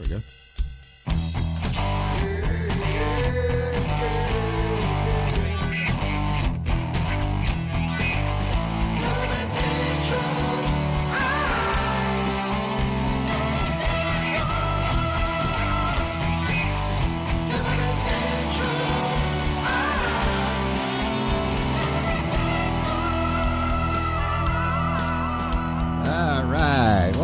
[0.00, 0.39] There we go.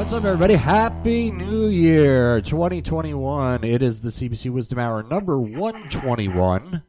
[0.06, 0.54] What's up, everybody?
[0.54, 3.64] Happy New Year 2021.
[3.64, 6.84] It is the CBC Wizdumb Hour number 121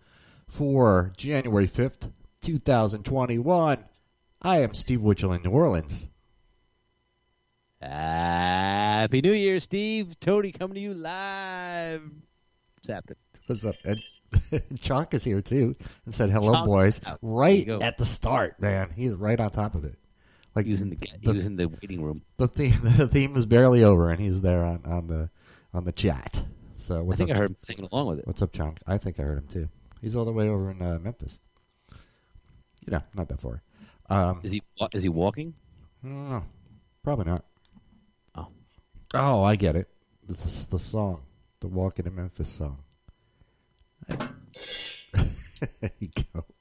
[0.47, 2.11] for January 5th,
[2.43, 3.83] 2021.
[4.43, 6.09] I am Steve Witchell in New Orleans.
[7.81, 10.19] Happy New Year, Steve.
[10.19, 12.03] Tony coming to you live.
[12.75, 13.17] What's happening?
[13.47, 13.75] What's up?
[13.83, 13.99] And
[14.77, 17.01] Chonk is here too and said hello, Chonk boys.
[17.03, 17.17] out.
[17.23, 17.81] Right There you go.
[17.83, 18.91] at the start, man.
[18.95, 19.97] He's right on top of it.
[20.55, 22.21] Like He was in the, he was in the waiting room.
[22.37, 25.29] the theme the theme is barely over and he's there on, on the
[25.73, 26.43] on the chat.
[26.75, 27.37] So I what's think up?
[27.37, 28.27] I heard him singing along with it.
[28.27, 28.79] What's up, Chunk?
[28.87, 29.69] I think I heard him too.
[30.01, 31.41] He's all the way over in uh, Memphis.
[32.85, 33.61] You know, not that far.
[34.09, 35.53] Um, Is he is he walking?
[36.05, 36.41] I.
[37.03, 37.43] Probably not.
[38.35, 38.47] Oh.
[39.13, 39.89] Oh, I get it.
[40.27, 41.21] This is the song,
[41.59, 42.79] the "Walking in Memphis" song.
[44.07, 46.45] there you go.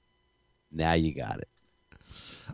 [0.72, 1.48] Now you got it.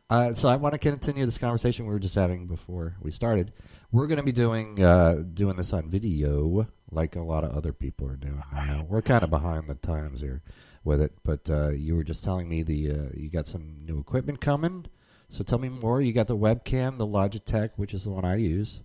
[0.09, 3.53] Uh, so I want to continue this conversation we were just having before we started.
[3.91, 7.73] We're going to be doing uh, doing this on video, like a lot of other
[7.73, 8.87] people are doing now.
[8.89, 10.43] We're kind of behind the times here
[10.85, 13.99] with it, but uh, you were just telling me the uh, you got some new
[14.01, 14.87] equipment coming.
[15.29, 16.01] So tell me more.
[16.01, 18.83] You got the webcam, the Logitech, which is the one I use.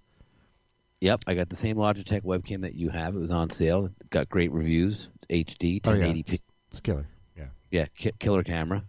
[1.02, 3.16] Yep, I got the same Logitech webcam that you have.
[3.16, 3.86] It was on sale.
[3.86, 5.10] It got great reviews.
[5.30, 6.34] It's HD, Oh 1080p.
[6.34, 7.08] it's, it's killer.
[7.38, 7.48] Yeah.
[7.70, 8.84] Yeah, ki- killer camera.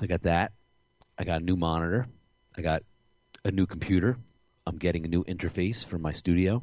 [0.00, 0.52] I got that.
[1.18, 2.06] I got a new monitor.
[2.56, 2.82] I got
[3.44, 4.16] a new computer.
[4.66, 6.62] I'm getting a new interface for my studio.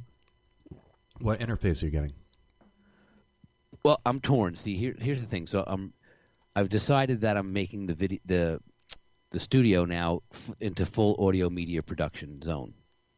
[1.20, 2.14] What interface are you getting?
[3.84, 4.56] Well, I'm torn.
[4.56, 5.48] See, here, here's the thing.
[5.48, 5.94] So I'm,
[6.56, 8.62] I've decided that I'm making the video, the,
[9.32, 12.74] the studio now f- into full audio media production zone.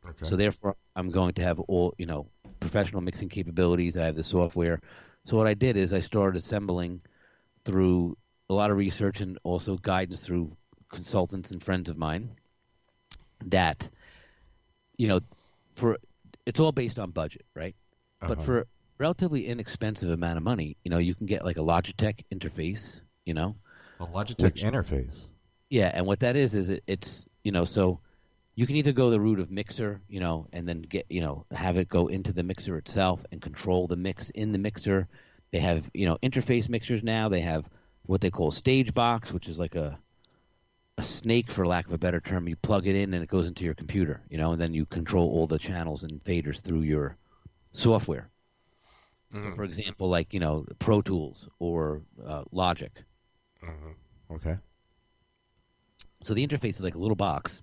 [0.08, 0.25] Okay.
[0.25, 2.28] So therefore, I'm going to have all you know
[2.59, 3.98] professional mixing capabilities.
[3.98, 4.81] I have the software.
[5.25, 7.02] So what I did is I started assembling
[7.66, 8.18] through
[8.50, 10.56] a lot of research and also guidance through
[10.90, 12.30] consultants and friends of mine.
[13.46, 13.88] That
[14.98, 15.20] you know,
[15.72, 15.98] for
[16.46, 17.75] it's all based on budget, right?
[18.20, 18.42] But Uh-huh.
[18.44, 18.66] for a
[18.98, 23.00] relatively inexpensive amount of money, you know, you can get like a Logitech interface.
[23.25, 23.56] You know,
[24.00, 25.28] a Logitech which- interface.
[25.70, 28.00] yeah, and what that is is it, it's you know so
[28.56, 31.46] you can either go the route of mixer, you know, and then get you know
[31.52, 35.08] have it go into the mixer itself and control the mix in the mixer.
[35.52, 37.30] They have you know interface mixers now.
[37.30, 37.69] They have
[38.08, 40.00] what they call stage box, which is like a
[40.97, 42.47] a snake for lack of a better term.
[42.47, 44.85] You plug it in and it goes into your computer, you know, and then you
[44.85, 47.18] control all the channels and faders through your
[47.72, 48.30] software.
[49.34, 49.53] Mm-hmm.
[49.53, 52.91] For example, like you know Pro Tools or uh, Logic.
[54.31, 54.57] Okay.
[56.22, 57.62] So the interface is like a little box.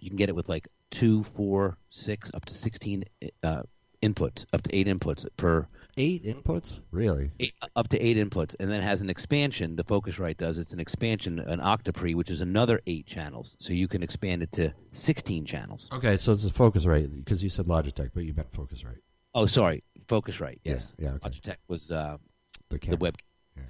[0.00, 3.04] You can get it with like two, four, six, up to sixteen
[3.42, 3.62] uh,
[4.02, 5.66] inputs, up to eight inputs per
[5.98, 6.80] Eight inputs?
[6.90, 7.30] Really?
[7.40, 9.76] eight, up to eight inputs, and then has an expansion.
[9.76, 10.58] The Focusrite does.
[10.58, 13.56] It's an expansion, an OctoPre, which is another eight channels.
[13.60, 15.88] So you can expand it to sixteen channels.
[15.92, 18.98] Okay, so it's a Focusrite because you said Logitech, but you meant Focusrite.
[19.34, 20.60] Oh, sorry, Focusrite.
[20.64, 21.30] Yeah, Yes, yeah, okay.
[21.30, 22.18] Logitech was uh,
[22.68, 23.16] The the web.
[23.56, 23.62] Yeah.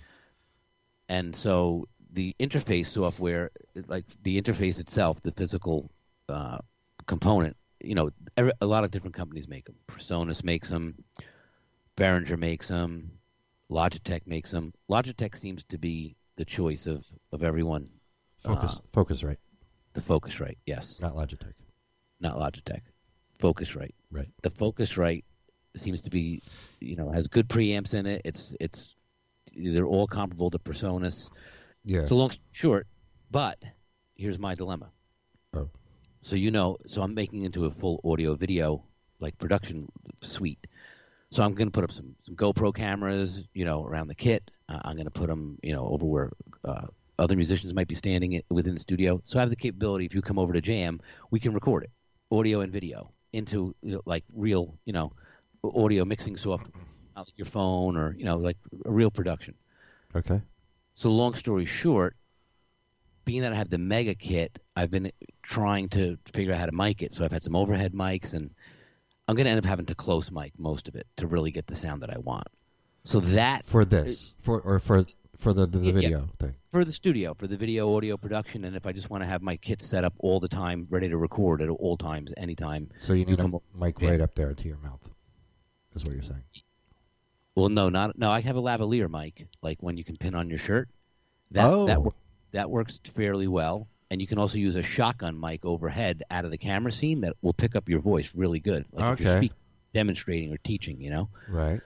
[1.08, 3.50] And so the interface software,
[3.86, 5.92] like the interface itself, the physical
[6.28, 6.58] uh,
[7.06, 9.76] component, you know, every, a lot of different companies make them.
[9.86, 10.96] Presonus makes them.
[11.96, 13.12] Behringer makes them.
[13.70, 14.72] Logitech makes them.
[14.88, 17.88] Logitech seems to be the choice of, of everyone.
[18.38, 19.38] Focus, Uh, Focusrite,
[19.94, 21.54] the Focusrite, yes, not Logitech.
[22.20, 22.82] not Logitech.
[23.40, 23.76] Focusrite.
[23.76, 23.94] Right.
[24.10, 24.28] Right.
[24.42, 25.24] The Focusrite
[25.74, 26.42] seems to be,
[26.80, 28.22] you know, has good preamps in it.
[28.24, 28.94] It's it's
[29.56, 31.30] they're all comparable to PreSonus.
[31.84, 32.04] Yeah.
[32.06, 32.86] So long short,
[33.30, 33.58] but
[34.14, 34.90] here's my dilemma.
[35.54, 35.70] Oh.
[36.20, 38.84] So you know, so I'm making into a full audio video
[39.18, 39.88] like production
[40.20, 40.66] suite.
[41.30, 44.50] So I'm going to put up some, some GoPro cameras, you know, around the kit.
[44.68, 46.32] Uh, I'm going to put them, you know, over where
[46.64, 46.86] uh,
[47.18, 49.20] other musicians might be standing within the studio.
[49.24, 50.06] So I have the capability.
[50.06, 51.00] If you come over to jam,
[51.30, 51.90] we can record it,
[52.30, 53.12] audio and video.
[53.32, 55.12] into you know, like real, you know,
[55.74, 56.72] audio mixing software,
[57.14, 59.54] not like your phone or you know, like a real production.
[60.14, 60.40] Okay.
[60.94, 62.16] So long story short,
[63.24, 65.10] being that I have the mega kit, I've been
[65.42, 67.14] trying to figure out how to mic it.
[67.14, 68.50] So I've had some overhead mics, and
[69.28, 71.66] I'm going to end up having to close mic most of it to really get
[71.66, 72.46] the sound that I want.
[73.04, 75.04] So that For this, for or for
[75.36, 76.00] for the the, the Yeah, yeah.
[76.00, 76.54] video thing.
[76.70, 79.42] for the studio, for the video audio production, and if I just want to have
[79.42, 82.88] my kit set up all the time, ready to record at all times, anytime.
[82.98, 84.10] So you need come a mic yeah.
[84.10, 85.08] right up there to your mouth.
[85.94, 86.42] Is what you're saying.
[87.54, 88.30] Well, no, not no.
[88.30, 90.88] I have a lavalier mic, like one you can pin on your shirt.
[91.52, 91.86] That Oh.
[91.86, 92.00] that
[92.52, 96.50] that works fairly well, and you can also use a shotgun mic overhead out of
[96.50, 99.38] the camera scene that will pick up your voice really good, like if you're Okay.
[99.40, 99.56] speaking,
[99.92, 101.28] demonstrating or teaching, you know.
[101.48, 101.80] Right.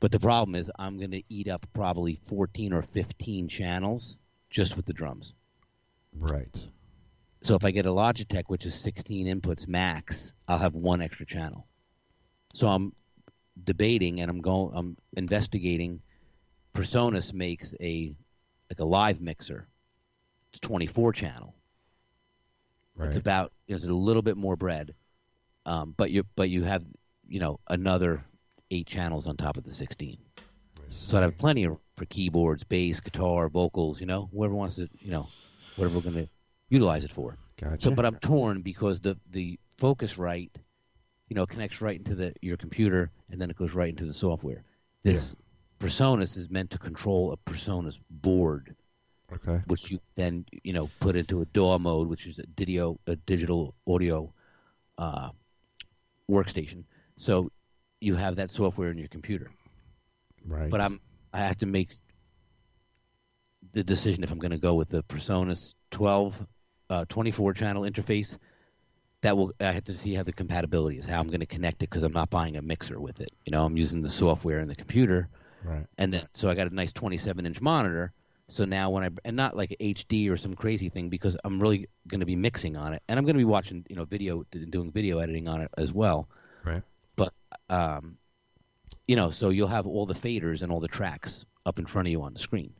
[0.00, 4.16] But the problem is, I'm going to eat up probably 14 or 15 channels
[4.50, 5.32] just with the drums.
[6.12, 6.68] Right.
[7.42, 11.24] So if I get a Logitech, which is 16 inputs max, I'll have one extra
[11.24, 11.66] channel.
[12.54, 12.92] So I'm
[13.62, 16.00] debating and I'm going, I'm investigating.
[16.74, 18.14] Presonus makes a
[18.68, 19.66] like a live mixer.
[20.50, 21.54] It's 24 channel.
[22.94, 23.08] Right.
[23.08, 24.94] It's about you know, it's a little bit more bread,
[25.66, 26.82] um, but you but you have
[27.28, 28.24] you know another
[28.70, 30.18] eight channels on top of the 16.
[30.88, 34.00] So I have plenty of, for keyboards, bass, guitar, vocals.
[34.00, 35.28] You know, whoever wants to, you know,
[35.76, 36.28] whatever we're going to
[36.68, 37.36] utilize it for.
[37.60, 37.80] Gotcha.
[37.80, 40.50] So, but I'm torn because the the Focusrite,
[41.28, 44.14] you know, connects right into the your computer and then it goes right into the
[44.14, 44.64] software.
[45.02, 45.36] This
[45.78, 48.74] Presonus is meant to control a Presonus board,
[49.36, 49.62] okay.
[49.66, 53.16] which you then you know put into a DAW mode, which is a digital a
[53.16, 54.32] digital audio
[54.98, 55.30] uh,
[56.30, 56.84] workstation.
[57.16, 57.50] So
[58.00, 59.50] you have that software in your computer
[60.46, 60.70] Right.
[60.70, 61.00] but I'm
[61.32, 61.90] I have to make
[63.72, 66.46] the decision if I'm going to go with the Presonus 12,
[66.88, 68.38] uh, 24 channel interface.
[69.22, 71.82] That will I have to see how the compatibility is, how I'm going to connect
[71.82, 73.30] it because I'm not buying a mixer with it.
[73.44, 75.28] You know, I'm using the software in the computer,
[75.64, 75.86] right.
[75.98, 78.12] and then so I got a nice 27 inch monitor.
[78.48, 81.88] So now when I and not like HD or some crazy thing because I'm really
[82.06, 84.44] going to be mixing on it, and I'm going to be watching you know video
[84.44, 86.28] doing video editing on it as well
[86.64, 86.82] Right.
[87.16, 87.32] but
[87.70, 88.18] um,
[89.08, 92.06] you know, so you'll have all the faders and all the tracks up in front
[92.08, 92.72] of you on the screen,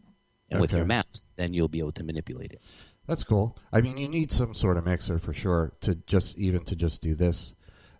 [0.50, 2.62] and with your mouse, then you'll be able to manipulate it.
[3.08, 3.56] That's cool.
[3.72, 7.02] I mean, you need some sort of mixer for sure to just even to just
[7.02, 7.54] do this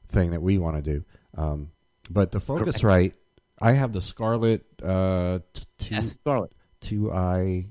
[0.09, 1.05] thing that we want to do.
[1.37, 1.71] Um,
[2.11, 3.15] but the Focusrite,
[3.61, 6.53] I have the Scarlett uh, t- two Yes, Scarlett.
[6.87, 7.67] Two i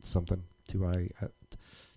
[0.00, 1.28] something two i uh,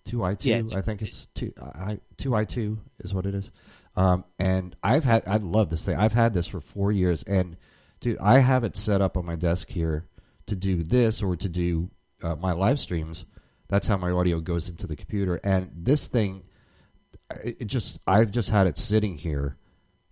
[0.05, 0.49] two i two.
[0.75, 3.51] I think it's two i two i two is what it is.
[3.95, 5.97] Um, and I've had I love this thing.
[5.97, 7.57] I've had this for four years, and
[7.99, 10.05] dude, I have it set up on my desk here
[10.47, 11.89] to do this or to do
[12.23, 13.25] uh, my live streams.
[13.69, 15.39] That's how my audio goes into the computer.
[15.43, 16.43] And this thing,
[17.43, 19.57] it it just I've just had it sitting here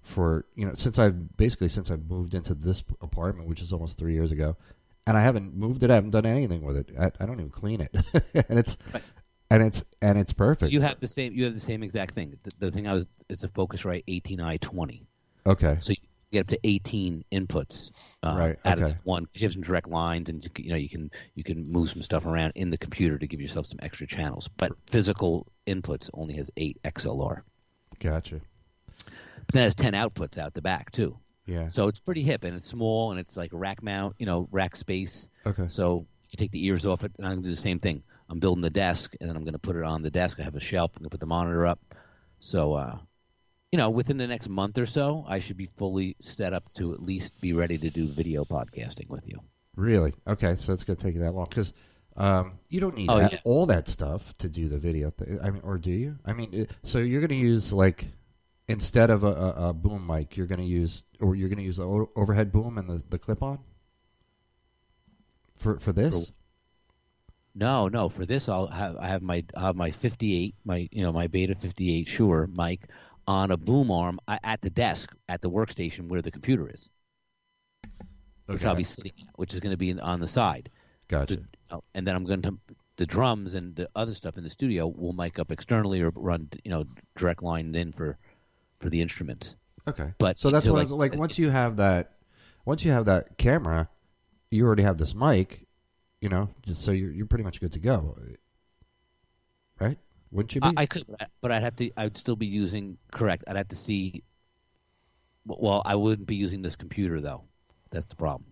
[0.01, 3.97] for you know since I've basically since I've moved into this apartment, which is almost
[3.97, 4.57] three years ago,
[5.07, 5.91] and I haven't moved it.
[5.91, 6.89] I haven't done anything with it.
[6.99, 7.91] I, I don't even clean it,
[8.49, 8.77] and it's
[9.49, 10.71] and it's and it's perfect.
[10.71, 11.33] You have the same.
[11.33, 12.37] You have the same exact thing.
[12.43, 15.05] The, the thing I was it's a Focusrite 18i20,
[15.47, 15.97] okay, so you
[16.31, 17.91] get up to 18 inputs
[18.23, 18.93] uh, Right, out of okay.
[18.93, 19.25] this one.
[19.33, 22.01] You have some direct lines, and you, you know you can you can move some
[22.01, 24.49] stuff around in the computer to give yourself some extra channels.
[24.57, 27.41] But physical inputs only has eight XLR.
[27.99, 28.39] gotcha.
[29.05, 31.17] But then it has 10 outputs out the back too.
[31.45, 31.69] Yeah.
[31.69, 34.75] So it's pretty hip and it's small and it's like rack mount, you know, rack
[34.75, 35.29] space.
[35.45, 35.67] Okay.
[35.69, 37.79] So you can take the ears off it, and I'm going to do the same
[37.79, 38.03] thing.
[38.29, 40.39] I'm building the desk, and then I'm going to put it on the desk.
[40.39, 40.91] I have a shelf.
[40.95, 41.79] I'm going to put the monitor up.
[42.39, 42.97] So, uh,
[43.71, 46.93] you know, within the next month or so, I should be fully set up to
[46.93, 49.39] at least be ready to do video podcasting with you.
[49.75, 50.13] Really?
[50.25, 51.73] Okay, so it's going to take you that long because
[52.17, 53.39] um, you don't need Oh, that- yeah.
[53.43, 55.11] all that stuff to do the video.
[55.11, 56.17] Th- I mean, or do you?
[56.25, 58.07] I mean, so you're going to use like
[58.67, 61.63] instead of a, a, a boom mic, you're going to use or you're going to
[61.63, 63.59] use the o- overhead boom and the, the clip on
[65.57, 66.31] for for this.
[67.53, 68.09] No, no.
[68.09, 71.27] For this, I'll have I have my I have my 58, my you know my
[71.27, 72.87] Beta 58 Shure mic
[73.27, 76.89] on a boom arm at the desk at the workstation where the computer is,
[78.45, 80.69] which I'll be sitting at, which is going to be in, on the side.
[81.07, 81.37] Gotcha.
[81.37, 82.57] The- oh, and then I'm going to
[82.97, 86.49] the drums and the other stuff in the studio will mic up externally or run
[86.63, 86.85] you know
[87.17, 88.17] direct line in for
[88.79, 89.55] for the instrument.
[89.87, 90.13] Okay.
[90.17, 92.11] But so that's what like- like, like once you have that
[92.65, 93.89] once you have that camera,
[94.49, 95.67] you already have this mic,
[96.21, 98.17] you know, so you're you're pretty much good to go.
[99.79, 99.97] Right?
[100.31, 100.67] Wouldn't you be?
[100.67, 101.03] I, I could,
[101.41, 101.91] but I'd have to.
[101.97, 103.43] I would still be using correct.
[103.47, 104.23] I'd have to see.
[105.45, 107.43] Well, I wouldn't be using this computer though.
[107.91, 108.45] That's the problem.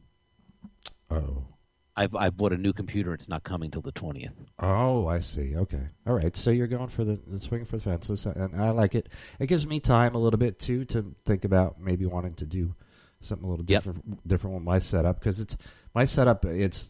[1.09, 1.45] oh.
[1.95, 3.13] I've I bought a new computer.
[3.13, 4.33] It's not coming till the twentieth.
[4.59, 5.55] Oh, I see.
[5.55, 6.35] Okay, all right.
[6.35, 9.09] So you're going for the, the swing for the fences, and I like it.
[9.39, 12.75] It gives me time a little bit too to think about maybe wanting to do
[13.21, 13.83] something a little Yep.
[13.83, 15.55] different, different with my setup because it's
[15.93, 16.45] my setup.
[16.45, 16.89] It's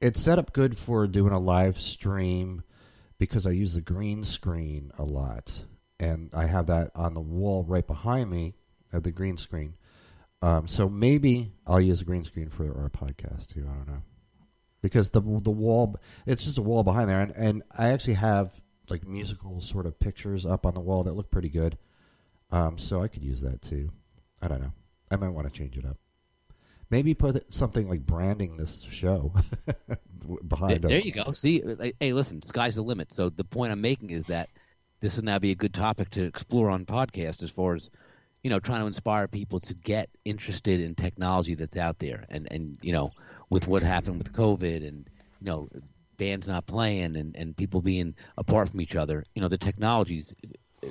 [0.00, 2.62] it's set up good for doing a live stream
[3.18, 5.64] because I use the green screen a lot,
[5.98, 8.54] and I have that on the wall right behind me
[8.92, 9.74] of the green screen.
[10.42, 13.66] Um, so maybe I'll use a green screen for our podcast too.
[13.70, 14.02] I don't know
[14.82, 15.96] because the the wall
[16.26, 19.98] it's just a wall behind there, and, and I actually have like musical sort of
[19.98, 21.78] pictures up on the wall that look pretty good.
[22.50, 23.90] Um, so I could use that too.
[24.42, 24.72] I don't know.
[25.10, 25.96] I might want to change it up.
[26.88, 29.32] Maybe put something like branding this show
[30.48, 31.30] behind There, there you go.
[31.30, 31.62] See,
[32.00, 33.12] hey, listen, sky's the limit.
[33.12, 34.48] So the point I'm making is that
[35.00, 37.90] this will now be a good topic to explore on podcast as far as
[38.42, 42.48] you know trying to inspire people to get interested in technology that's out there and
[42.50, 43.10] and you know
[43.50, 45.08] with what happened with covid and
[45.40, 45.68] you know
[46.16, 50.34] bands not playing and and people being apart from each other you know the technology's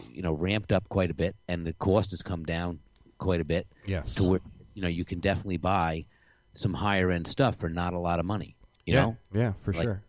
[0.08, 2.80] you know ramped up quite a bit and the cost has come down
[3.18, 4.16] quite a bit Yes.
[4.16, 4.40] to where
[4.74, 6.06] you know you can definitely buy
[6.54, 9.72] some higher end stuff for not a lot of money you yeah, know yeah, for
[9.74, 10.04] like, sure.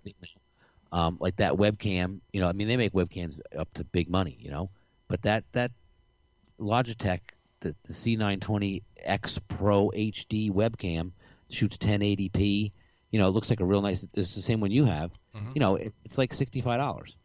[0.93, 4.37] Um, like that webcam, you know, I mean, they make webcams up to big money,
[4.41, 4.71] you know,
[5.07, 5.71] but that that
[6.59, 7.21] Logitech,
[7.61, 11.13] the, the C920X Pro HD webcam
[11.53, 12.73] shoots 1080p.
[13.11, 14.05] You know, it looks like a real nice.
[14.15, 15.11] It's the same one you have.
[15.37, 15.51] Mm-hmm.
[15.55, 17.17] You know, it, it's like sixty five dollars.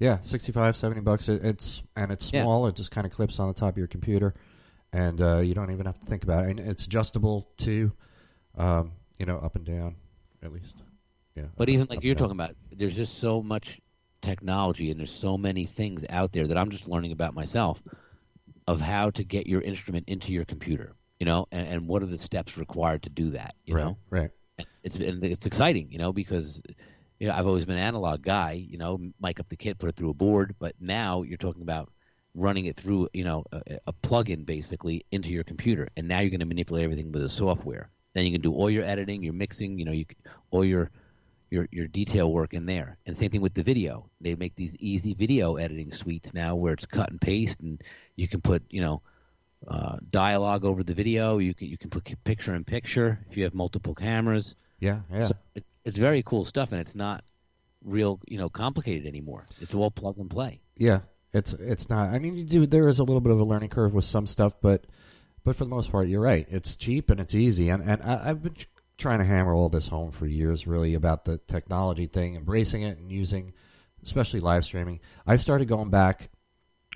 [0.00, 1.28] Yeah, 65, 70 bucks.
[1.28, 2.42] It, it's and it's Yeah.
[2.42, 2.68] small.
[2.68, 4.32] It just kind of clips on the top of your computer,
[4.92, 6.50] and uh, you don't even have to think about it.
[6.50, 7.92] And it's adjustable too,
[8.56, 9.96] um, you know, up and down,
[10.40, 10.76] at least.
[11.34, 11.46] Yeah.
[11.56, 12.28] But up- even like you're down.
[12.28, 13.80] talking about, there's just so much
[14.22, 17.82] technology and there's so many things out there that I'm just learning about myself
[18.68, 22.06] of how to get your instrument into your computer, you know, and, and what are
[22.06, 23.98] the steps required to do that, you right, know.
[24.10, 24.30] right.
[24.82, 26.60] It's and it's exciting, you know, because
[27.18, 29.88] you know I've always been an analog guy, you know, mic up the kit, put
[29.88, 31.90] it through a board, but now you're talking about
[32.34, 36.30] running it through, you know, a, a plug-in basically into your computer, and now you're
[36.30, 37.90] going to manipulate everything with the software.
[38.14, 40.06] Then you can do all your editing, your mixing, you know, you
[40.50, 40.90] all your
[41.50, 42.98] your your detail work in there.
[43.06, 44.10] And same thing with the video.
[44.20, 47.80] They make these easy video editing suites now where it's cut and paste, and
[48.16, 49.02] you can put, you know,
[49.66, 51.38] uh, dialogue over the video.
[51.38, 54.54] You can you can put picture in picture if you have multiple cameras.
[54.80, 55.26] Yeah, yeah.
[55.26, 57.24] So it's, it's very cool stuff, and it's not
[57.82, 59.46] real, you know, complicated anymore.
[59.60, 60.60] It's all plug and play.
[60.76, 61.00] Yeah,
[61.32, 62.10] it's it's not.
[62.10, 62.66] I mean, you do.
[62.66, 64.86] There is a little bit of a learning curve with some stuff, but
[65.44, 66.46] but for the most part, you're right.
[66.48, 67.68] It's cheap and it's easy.
[67.68, 68.56] And and I, I've been
[68.96, 72.98] trying to hammer all this home for years, really, about the technology thing, embracing it
[72.98, 73.52] and using,
[74.02, 75.00] especially live streaming.
[75.26, 76.30] I started going back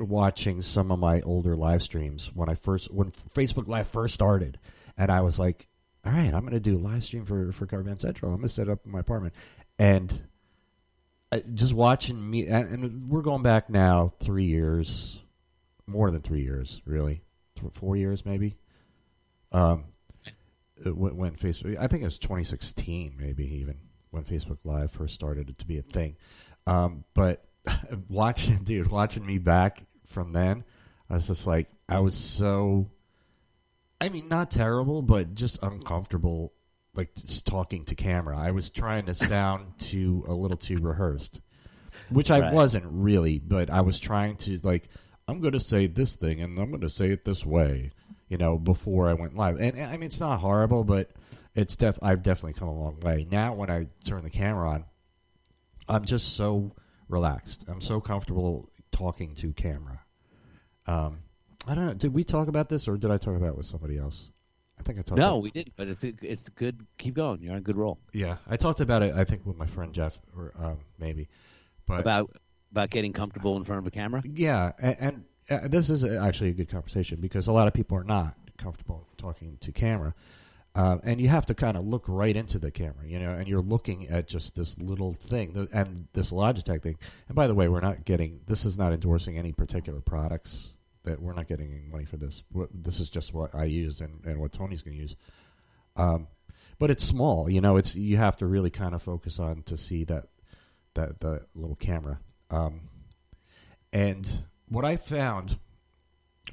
[0.03, 4.59] watching some of my older live streams when I first when Facebook Live first started,
[4.97, 5.69] and I was like,
[6.05, 8.33] all right, I'm going to do a live stream for for Band Central.
[8.33, 9.35] I'm going to set up in my apartment,
[9.79, 10.23] and
[11.55, 15.21] just watching me, and, and we're going back now three years,
[15.87, 17.23] more than three years, really,
[17.73, 18.57] four years maybe.
[19.51, 19.85] Um,
[20.85, 23.79] when, when Facebook, I think it was 2016, maybe even
[24.11, 26.17] when Facebook Live first started to be a thing.
[26.67, 27.45] Um, but
[28.09, 30.65] watching, dude, watching me back from then,
[31.11, 32.91] I was just like, I was so,
[34.01, 36.53] I mean, not terrible, but just uncomfortable,
[36.95, 38.39] like just talking to camera.
[38.39, 41.41] I was trying to sound too a little too rehearsed,
[42.09, 42.53] which I Right.
[42.53, 44.89] wasn't really, but I was trying to like,
[45.29, 47.93] I'm going to say this thing and I'm going to say it this way,
[48.29, 49.57] you know, before I went live.
[49.61, 51.11] And, and, I mean, it's not horrible, but
[51.55, 51.99] it's def.
[52.03, 53.55] I've definitely come a long way now.
[53.55, 54.85] When I turn the camera on,
[55.89, 56.73] I'm just so
[57.09, 57.65] relaxed.
[57.69, 60.01] I'm so comfortable talking to camera.
[60.87, 61.21] Um,
[61.67, 61.95] I don't know.
[61.95, 64.31] Did we talk about this, or did I talk about it with somebody else?
[64.79, 65.19] I think I talked.
[65.19, 66.87] No, about- we didn't, but it's a, it's good.
[66.99, 67.41] Keep going.
[67.43, 67.99] You're on a good roll.
[68.13, 69.15] yeah, I talked about it.
[69.15, 71.29] I think with my friend Jeff, or um, maybe,
[71.87, 72.31] but About
[72.73, 74.23] about getting comfortable in front of a camera.
[74.25, 77.97] yeah, and, and uh, this is actually a good conversation because a lot of people
[77.99, 80.15] are not comfortable talking to camera,
[80.75, 83.47] um, and you have to kind of look right into the camera, you know, and
[83.47, 86.97] you're looking at just this little thing and this Logitech thing.
[87.29, 90.75] And by the way, we're not getting this is not endorsing any particular products.
[91.05, 92.45] That we're not getting any money for this.
[92.73, 95.17] This is just what I used and, and what Tony's going to use.
[95.97, 96.29] Um,
[96.79, 97.77] but it's small, you know.
[97.77, 100.27] It's you have to really kind of focus on to see that
[100.95, 102.21] that the little camera.
[102.51, 102.89] Um,
[103.93, 105.59] and what I found,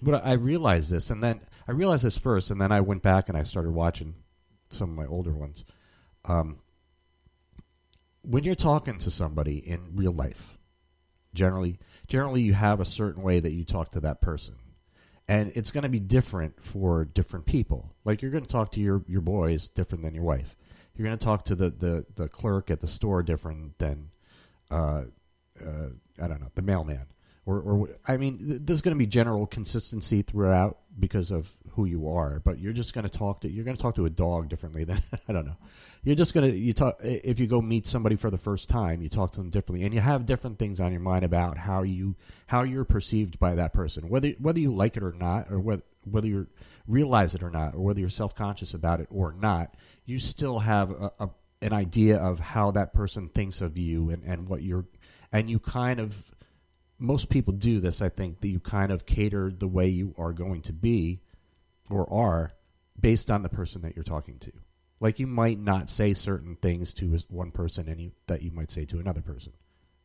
[0.01, 3.29] what I realized this, and then I realized this first, and then I went back
[3.29, 4.15] and I started watching
[4.71, 5.65] some of my older ones.
[6.25, 6.61] Um,
[8.23, 10.57] when you're talking to somebody in real life,
[11.31, 14.55] generally, generally you have a certain way that you talk to that person,
[15.27, 17.93] and it's going to be different for different people.
[18.03, 20.55] Like you're going to talk to your your boys different than your wife.
[20.95, 24.09] you're going to talk to the, the, the clerk at the store different than
[24.71, 25.03] uh,
[25.63, 27.05] uh, I don't know the mailman
[27.49, 32.09] or, or I mean there's going to be general consistency throughout because of who you
[32.09, 34.49] are, but you're just going to talk to you're going to talk to a dog
[34.49, 35.55] differently than I don't know.
[36.03, 39.01] You're just going to you talk if you go meet somebody for the first time,
[39.01, 41.83] you talk to them differently, and you have different things on your mind about how
[41.83, 42.17] you
[42.47, 45.83] how you're perceived by that person, whether whether you like it or not, or whether
[46.03, 46.47] whether you
[46.85, 49.75] realize it or not, or whether you're self conscious about it or not.
[50.05, 51.29] You still have a, a,
[51.61, 54.85] an idea of how that person thinks of you and, and what you're,
[55.31, 56.33] and you kind of
[56.97, 58.01] most people do this.
[58.01, 61.21] I think that you kind of cater the way you are going to be
[61.89, 62.53] or are
[62.99, 64.51] based on the person that you're talking to.
[64.99, 68.71] Like you might not say certain things to one person and you, that you might
[68.71, 69.53] say to another person.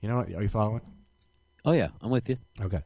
[0.00, 0.82] You know, what are you following?
[1.64, 2.36] Oh yeah, I'm with you.
[2.60, 2.82] Okay.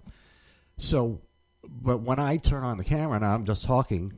[0.77, 1.21] So,
[1.65, 4.13] but when I turn on the camera and I'm just talking,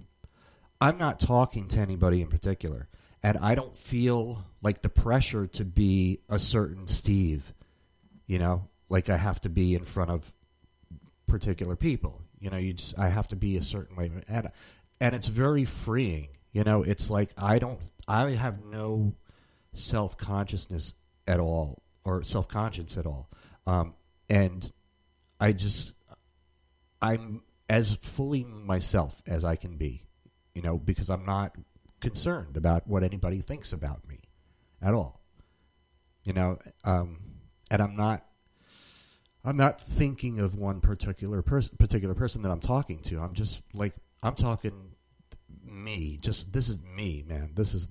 [0.81, 2.89] I'm not talking to anybody in particular,
[3.23, 7.53] and I don't feel like the pressure to be a certain Steve.
[8.27, 10.33] You know, like I have to be in front of
[11.27, 12.23] particular people.
[12.41, 14.51] You know, you just I have to be a certain way, and
[15.01, 16.31] and it's very freeing.
[16.53, 17.79] You know, it's like I don't
[18.09, 19.15] I have no
[19.73, 20.95] self consciousness
[21.27, 23.29] at all or self conscious at all,
[23.67, 23.95] um,
[24.29, 24.73] and
[25.39, 25.93] I just
[27.03, 30.07] I'm as fully myself as I can be.
[30.55, 31.55] You know, because I'm not
[32.01, 34.21] concerned about what anybody thinks about me
[34.83, 35.21] at all.
[36.25, 37.19] You know, um,
[37.71, 38.25] and I'm not
[39.45, 43.19] I'm not thinking of one particular person, particular person that I'm talking to.
[43.19, 44.93] I'm just like I'm talking
[45.65, 46.19] me.
[46.21, 47.53] Just this is me, man.
[47.55, 47.89] This is,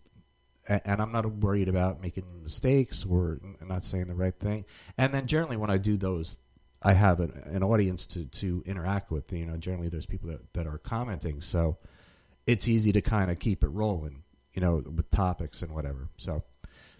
[0.68, 4.65] and I'm not worried about making mistakes or not saying the right thing.
[4.98, 6.38] And then generally, when I do those,
[6.84, 9.32] I have an, an audience to to interact with.
[9.34, 11.77] You know, generally there's people that that are commenting, so
[12.46, 14.24] it's easy to kind of keep it rolling.
[14.53, 16.10] You know, with topics and whatever.
[16.18, 16.44] So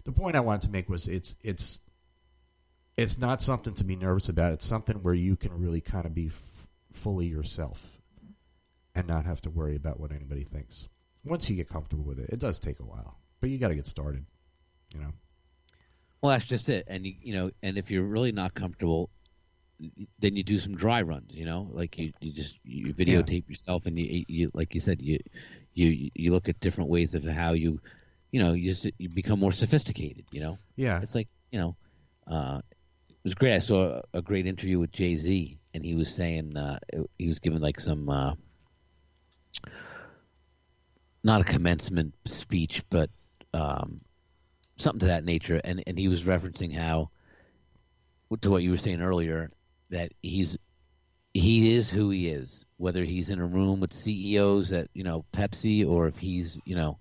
[0.04, 1.80] the point I wanted to make was it's it's
[2.96, 4.52] it's not something to be nervous about.
[4.52, 7.98] It's something where you can really kind of be f- fully yourself
[8.94, 10.88] and not have to worry about what anybody thinks.
[11.24, 13.74] Once you get comfortable with it, it does take a while, but you got to
[13.74, 14.24] get started.
[14.94, 15.12] You know.
[16.20, 19.10] Well, that's just it, and you, you know, and if you're really not comfortable,
[20.18, 21.32] then you do some dry runs.
[21.32, 23.50] You know, like you, you just you videotape yeah.
[23.50, 25.18] yourself, and you, you like you said, you
[25.74, 27.80] you you look at different ways of how you,
[28.32, 30.24] you know, you just you become more sophisticated.
[30.32, 30.58] You know.
[30.76, 31.00] Yeah.
[31.00, 31.76] It's like you know,
[32.26, 32.60] uh,
[33.24, 33.54] was great.
[33.54, 36.78] I saw a great interview with Jay Z, and he was saying uh,
[37.18, 38.34] he was giving like some uh,
[41.22, 43.10] not a commencement speech, but
[43.52, 44.00] um,
[44.76, 47.10] something to that nature, and and he was referencing how
[48.40, 49.50] to what you were saying earlier
[49.90, 50.56] that he's
[51.34, 55.24] he is who he is, whether he's in a room with CEOs at you know
[55.32, 56.98] Pepsi or if he's you know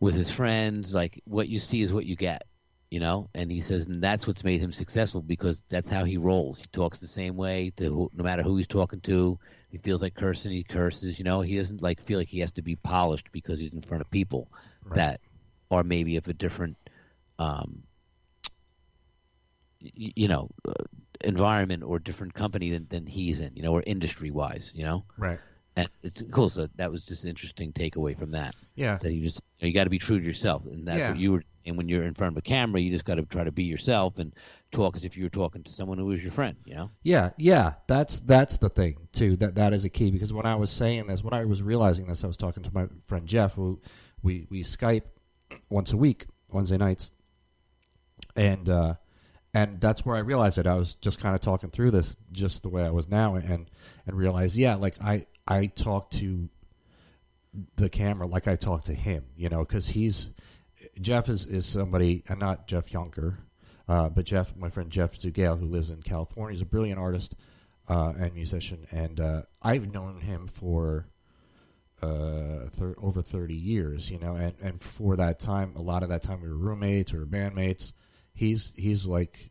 [0.00, 0.92] with his friends.
[0.92, 2.42] Like what you see is what you get
[2.94, 6.16] you know and he says and that's what's made him successful because that's how he
[6.16, 9.36] rolls he talks the same way to who, no matter who he's talking to
[9.68, 12.52] he feels like cursing he curses you know he doesn't like feel like he has
[12.52, 14.48] to be polished because he's in front of people
[14.84, 14.94] right.
[14.94, 15.20] that
[15.72, 16.76] are maybe of a different
[17.40, 17.82] um
[19.80, 20.84] you, you know uh,
[21.24, 25.04] environment or different company than, than he's in you know or industry wise you know
[25.18, 25.40] right
[25.76, 26.48] and it's cool.
[26.48, 28.54] So that was just an interesting takeaway from that.
[28.76, 30.98] Yeah, that you just you, know, you got to be true to yourself, and that's
[30.98, 31.08] yeah.
[31.10, 31.42] what you were.
[31.66, 33.64] And when you're in front of a camera, you just got to try to be
[33.64, 34.32] yourself and
[34.70, 36.56] talk as if you were talking to someone who was your friend.
[36.64, 36.90] You know?
[37.02, 37.74] Yeah, yeah.
[37.86, 39.36] That's that's the thing too.
[39.36, 42.06] That that is a key because when I was saying this, when I was realizing
[42.06, 43.80] this, I was talking to my friend Jeff, who
[44.22, 45.04] we we Skype
[45.68, 47.10] once a week, Wednesday nights,
[48.36, 48.94] and uh,
[49.54, 52.62] and that's where I realized that I was just kind of talking through this just
[52.62, 53.70] the way I was now, and
[54.06, 56.48] and realized, yeah, like I I talk to
[57.76, 60.30] the camera like I talk to him, you know, because he's
[61.00, 63.38] Jeff is, is somebody, and not Jeff Yunker,
[63.88, 67.34] uh, but Jeff, my friend Jeff Zugale, who lives in California, is a brilliant artist
[67.88, 71.06] uh, and musician, and uh, I've known him for
[72.00, 76.08] uh, thir- over thirty years, you know, and, and for that time, a lot of
[76.08, 77.92] that time we were roommates or bandmates.
[78.32, 79.50] He's he's like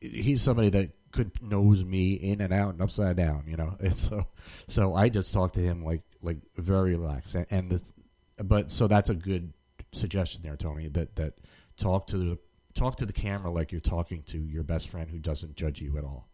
[0.00, 3.76] he's somebody that could knows me in and out and upside down, you know.
[3.80, 4.26] And so,
[4.68, 8.88] so I just talk to him like like very relaxed, and, and the, but so
[8.88, 9.52] that's a good
[9.92, 10.88] suggestion there, Tony.
[10.88, 11.34] That that
[11.76, 12.38] talk to the
[12.74, 15.96] talk to the camera like you're talking to your best friend who doesn't judge you
[15.98, 16.28] at all.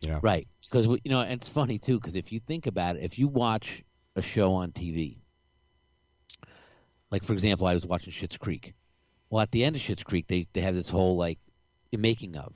[0.00, 0.46] You know, right?
[0.62, 1.98] Because you know, and it's funny too.
[1.98, 3.84] Because if you think about it, if you watch
[4.16, 5.18] a show on TV,
[7.10, 8.74] like for example, I was watching Schitt's Creek.
[9.30, 11.38] Well, at the end of Schitt's Creek, they they have this whole like
[11.92, 12.54] making of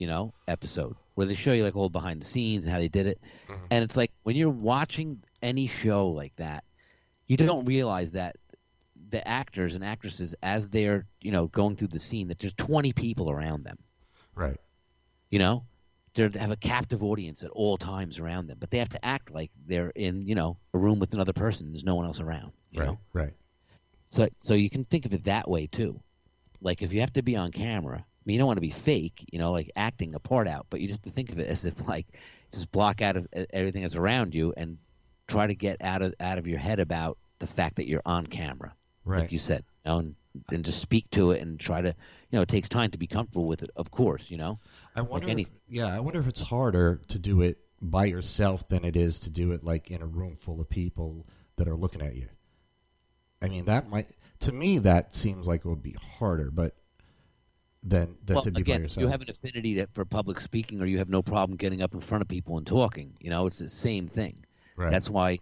[0.00, 2.88] you know, episode where they show you like all behind the scenes and how they
[2.88, 3.20] did it.
[3.48, 3.64] Mm-hmm.
[3.70, 6.64] And it's like when you're watching any show like that,
[7.28, 8.36] you don't realize that
[9.08, 12.92] the actors and actresses as they're you know going through the scene that there's 20
[12.92, 13.78] people around them.
[14.34, 14.58] Right.
[15.30, 15.66] You know,
[16.14, 19.30] they have a captive audience at all times around them, but they have to act
[19.30, 21.72] like they're in you know a room with another person.
[21.72, 22.52] There's no one else around.
[22.70, 22.86] You right.
[22.86, 23.34] know, Right.
[24.10, 26.00] so so you can think of it that way too.
[26.60, 28.70] Like if you have to be on camera, I mean, you don't want to be
[28.70, 31.64] fake, you know, like acting a part out, but you just think of it as
[31.64, 32.06] if like
[32.52, 34.78] just block out of everything that's around you and
[35.28, 38.26] try to get out of out of your head about the fact that you're on
[38.26, 38.74] camera,
[39.10, 39.20] Right.
[39.22, 40.14] like you said, you know, and,
[40.50, 41.94] and just speak to it and try to, you
[42.36, 44.58] know, it takes time to be comfortable with it, of course, you know.
[44.94, 45.28] I wonder.
[45.28, 49.18] if, yeah, I wonder if it's harder to do it by yourself than it is
[49.20, 52.28] to do it like in a room full of people that are looking at you.
[53.42, 54.08] I mean, that might
[54.40, 56.74] to me that seems like it would be harder, but
[57.82, 59.02] than than well, to be again, by yourself.
[59.02, 61.94] you have an affinity that, for public speaking, or you have no problem getting up
[61.94, 63.14] in front of people and talking.
[63.20, 64.44] You know, it's the same thing.
[64.76, 64.90] right.
[64.90, 65.38] That's why,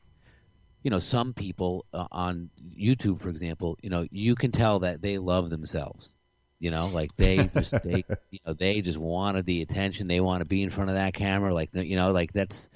[0.83, 5.03] you know, some people uh, on YouTube, for example, you know, you can tell that
[5.03, 6.15] they love themselves.
[6.61, 10.09] You know, like they just they you know they just wanted the attention.
[10.09, 11.55] They want to be in front of that camera.
[11.55, 12.69] Like you know, like that's,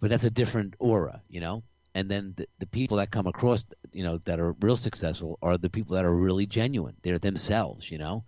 [0.00, 1.22] but that's a different aura.
[1.28, 1.62] You know,
[1.94, 5.56] and then the, the people that come across, you know, that are real successful are
[5.56, 6.96] the people that are really genuine.
[7.02, 7.90] They're themselves.
[7.90, 8.24] You know,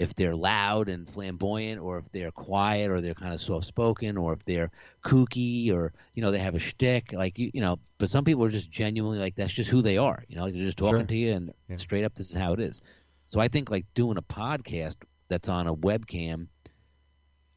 [0.00, 4.16] if they're loud and flamboyant, or if they're quiet, or they're kind of soft spoken,
[4.16, 4.70] or if they're
[5.04, 7.78] kooky, or you know they have a shtick, like you, you know.
[7.98, 10.24] But some people are just genuinely like that's just who they are.
[10.28, 11.06] You know, like they're just talking Sure.
[11.06, 11.76] to you and Yeah.
[11.76, 12.80] straight up, this is how it is.
[13.26, 14.96] So I think like doing a podcast
[15.28, 16.48] that's on a webcam,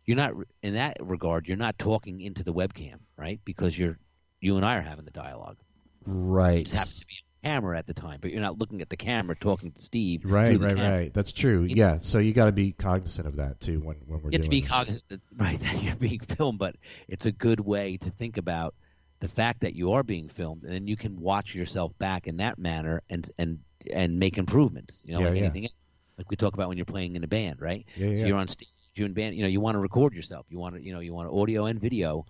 [0.06, 1.48] you're not in that regard.
[1.48, 3.40] You're not talking into the webcam, right?
[3.46, 3.98] Because you're
[4.42, 5.58] you and I are having the dialogue.
[6.06, 6.60] right.
[6.60, 8.98] It just happens to be camera at the time, but you're not looking at the
[8.98, 10.24] camera talking to Steve.
[10.26, 10.92] Right, right, camera.
[10.98, 11.14] right.
[11.14, 11.64] That's true.
[11.64, 11.98] You- Yeah.
[12.00, 14.50] So you got to be cognizant of that too when when we're you have to
[14.50, 14.70] doing be this.
[14.70, 16.76] cognizant, right, that you're being filmed, but
[17.08, 18.76] it's a good way to think about
[19.20, 22.38] the fact that you are being filmed, and then you can watch yourself back in
[22.38, 23.60] that manner and and
[23.94, 25.02] and make improvements.
[25.06, 25.42] You know, Yeah, like yeah.
[25.44, 25.74] anything else.
[26.18, 27.86] Like we talk about when you're playing in a band, right?
[27.96, 28.18] Yeah, yeah.
[28.22, 29.36] So you're on stage, you're in band.
[29.36, 30.46] You know, you want to record yourself.
[30.50, 32.26] You want to, you know, you want audio and video.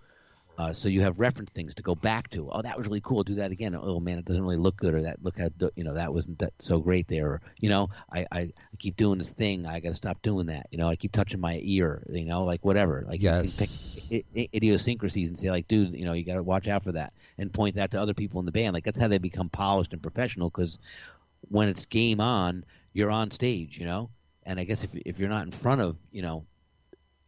[0.56, 2.48] Uh, so you have reference things to go back to.
[2.48, 3.24] Oh, that was really cool.
[3.24, 3.74] Do that again.
[3.74, 4.94] Oh man, it doesn't really look good.
[4.94, 7.26] Or that look how you know that wasn't that so great there.
[7.26, 9.66] Or you know, I, I, I keep doing this thing.
[9.66, 10.68] I got to stop doing that.
[10.70, 12.06] You know, I keep touching my ear.
[12.08, 13.04] You know, like whatever.
[13.08, 14.00] Like Yes.
[14.08, 16.84] pick i- i- idiosyncrasies and say like, dude, you know, you got to watch out
[16.84, 18.74] for that, and point that to other people in the band.
[18.74, 20.50] Like that's how they become polished and professional.
[20.50, 20.78] Because
[21.48, 23.76] when it's game on, you're on stage.
[23.76, 24.10] You know,
[24.44, 26.46] and I guess if if you're not in front of you know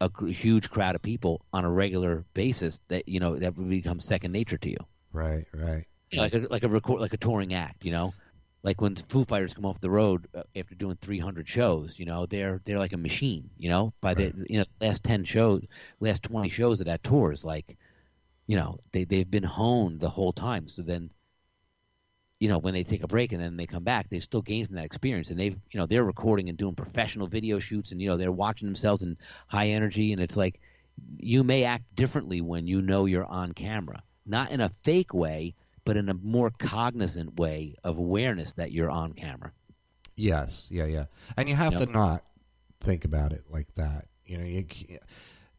[0.01, 4.01] a huge crowd of people on a regular basis, that you know that would become
[4.01, 4.79] second nature to you.
[5.13, 5.85] Right, right.
[6.11, 7.85] You know, like a like a record like a touring act.
[7.85, 8.15] You know,
[8.63, 11.99] like when Foo Fighters come off the road uh, after doing 300 shows.
[11.99, 13.51] You know, they're they're like a machine.
[13.57, 15.65] You know, by the you know last 10 shows,
[16.01, 17.77] last 20 shows of that tour is like,
[18.47, 20.69] you know, they they've been honed the whole time.
[20.69, 21.11] So then.
[22.39, 24.67] You know, when they take a break and then they come back, they still gain
[24.67, 28.01] from that experience, and they've, you know, they're recording and doing professional video shoots, and
[28.01, 30.61] you know, they're watching themselves in high energy, and it's like,
[31.19, 34.03] you may act differently when you know you're on camera.
[34.27, 38.91] Not in a fake way, but in a more cognizant way of awareness that you're
[38.91, 39.53] on camera.
[40.17, 41.05] Yes, yeah, yeah.
[41.37, 41.87] And you have Yep.
[41.87, 42.25] to not
[42.81, 44.07] think about it like that.
[44.25, 44.67] You know, you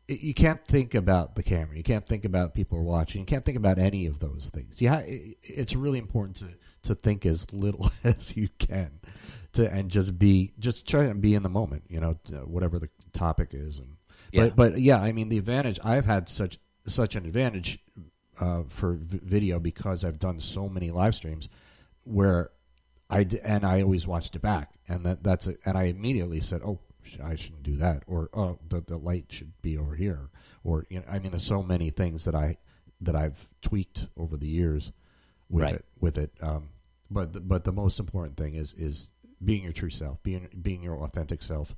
[0.10, 1.76] you can't think about the camera.
[1.76, 3.22] You can't think about people watching.
[3.22, 4.82] You can't think about any of those things.
[4.82, 6.48] Yeah, it's really important to
[6.88, 9.00] to think as little as you can,
[9.54, 11.84] to and just be just try and be in the moment.
[11.88, 12.14] You know,
[12.46, 13.98] whatever the topic is, and
[14.32, 14.46] Yeah.
[14.50, 17.80] but but yeah, I mean the advantage I've had such such an advantage
[18.40, 21.50] uh, for v- video because I've done so many live streams
[22.04, 22.52] where
[23.10, 26.40] I d- and I always watched it back, and that that's a, and I immediately
[26.42, 26.80] said, "Oh,
[27.24, 30.30] I shouldn't do that," or "Oh, the the light should be over here,"
[30.64, 32.58] or you know, I mean, there's so many things that I
[33.02, 34.92] that I've tweaked over the years
[35.50, 35.76] with Right.
[35.76, 36.32] it with it.
[36.42, 36.70] Um,
[37.10, 39.08] but the, but the most important thing is is
[39.44, 41.76] being your true self, being being your authentic self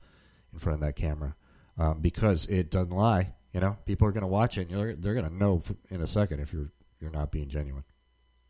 [0.54, 1.36] in front of that camera,
[1.78, 3.34] um, because it doesn't lie.
[3.54, 6.02] You know, people are going to watch it, and you're, they're going to know in
[6.02, 7.84] a second if you're you're not being genuine.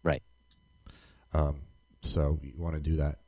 [0.03, 0.23] Right.
[1.33, 1.61] Um,
[2.01, 3.19] so you want to do that.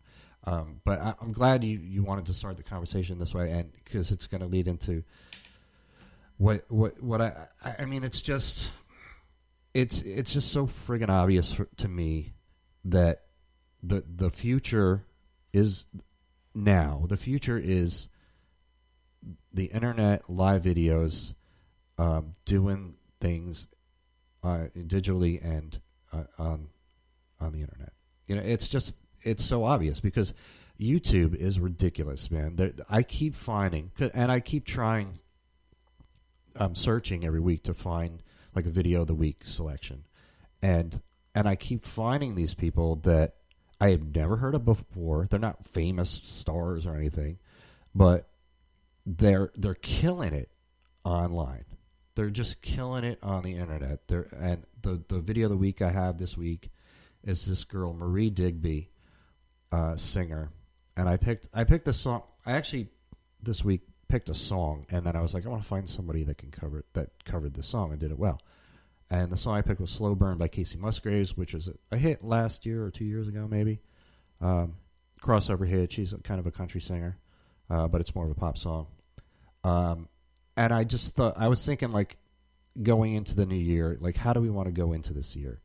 [0.45, 3.71] Um, but I, I'm glad you, you wanted to start the conversation this way, and
[3.73, 5.03] because it's going to lead into
[6.37, 8.71] what what what I I I mean, it's just
[9.73, 12.33] it's it's just so friggin' obvious for, to me
[12.85, 13.25] that
[13.83, 15.05] the the future
[15.53, 15.85] is
[16.53, 17.05] now.
[17.07, 18.07] The future is
[19.53, 21.33] the internet, live videos,
[21.97, 23.67] um, doing things
[24.43, 25.79] uh, digitally and
[26.11, 26.67] uh, on
[27.39, 27.93] on the internet.
[28.27, 30.33] You know, it's just it's so obvious because
[30.79, 32.55] YouTube is ridiculous, man.
[32.55, 35.19] There, I keep finding, and I keep trying.
[36.55, 38.21] I'm searching every week to find
[38.55, 40.05] like a video of the week selection,
[40.61, 41.01] and
[41.33, 43.35] and I keep finding these people that
[43.81, 45.27] I had never heard of before.
[45.27, 47.39] They're not famous stars or anything,
[47.95, 48.29] but
[49.07, 50.51] they're they're killing it
[51.03, 51.65] online.
[52.13, 54.07] They're just killing it on the internet.
[54.07, 56.69] They're, and the the video of the week I have this week
[57.23, 58.91] is this girl Marie Digby,
[59.71, 60.51] uh, singer,
[60.95, 62.21] and I picked I picked the song.
[62.45, 62.89] I actually
[63.41, 66.23] this week picked a song, and then I was like, I want to find somebody
[66.25, 68.39] that can cover that covered the song and did it well.
[69.11, 72.23] And the song I picked was "Slow Burn" by Kacey Musgraves, which was a hit
[72.23, 73.81] last year or two years ago, maybe.
[74.39, 74.75] Um,
[75.21, 75.91] crossover hit.
[75.91, 77.17] She's kind of a country singer,
[77.69, 78.87] uh, but it's more of a pop song.
[79.65, 80.07] Um,
[80.55, 82.17] and I just thought I was thinking like
[82.81, 85.59] going into the new year, like how do we want to go into this year?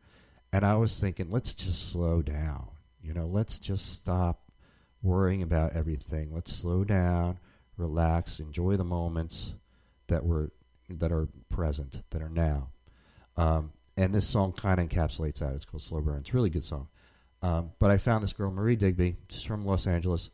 [0.52, 2.70] And I was thinking, let's just slow down.
[3.00, 4.42] You know, let's just stop
[5.02, 6.34] worrying about everything.
[6.34, 7.38] Let's slow down,
[7.76, 9.54] relax, enjoy the moments
[10.08, 10.50] that were
[10.90, 12.70] that are present, that are now.
[13.36, 15.54] Um, and this song kind of encapsulates that.
[15.54, 16.20] It's called Slow Burn.
[16.20, 16.88] It's a really good song.
[17.42, 19.16] Um, but I found this girl, Marie Digby.
[19.30, 20.30] She's from Los Angeles.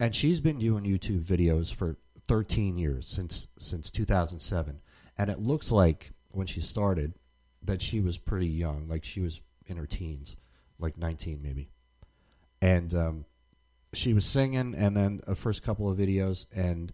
[0.00, 4.80] And she's been doing YouTube videos for 13 years, since, since 2007.
[5.16, 7.14] And it looks like when she started
[7.62, 8.88] that she was pretty young.
[8.88, 10.36] Like she was in her teens,
[10.78, 11.70] like 19 maybe.
[12.60, 13.24] And um,
[13.92, 16.92] she was singing, and then a first couple of videos, and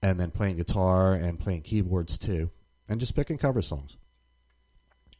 [0.00, 2.50] and then playing guitar and playing keyboards too,
[2.88, 3.96] and just picking cover songs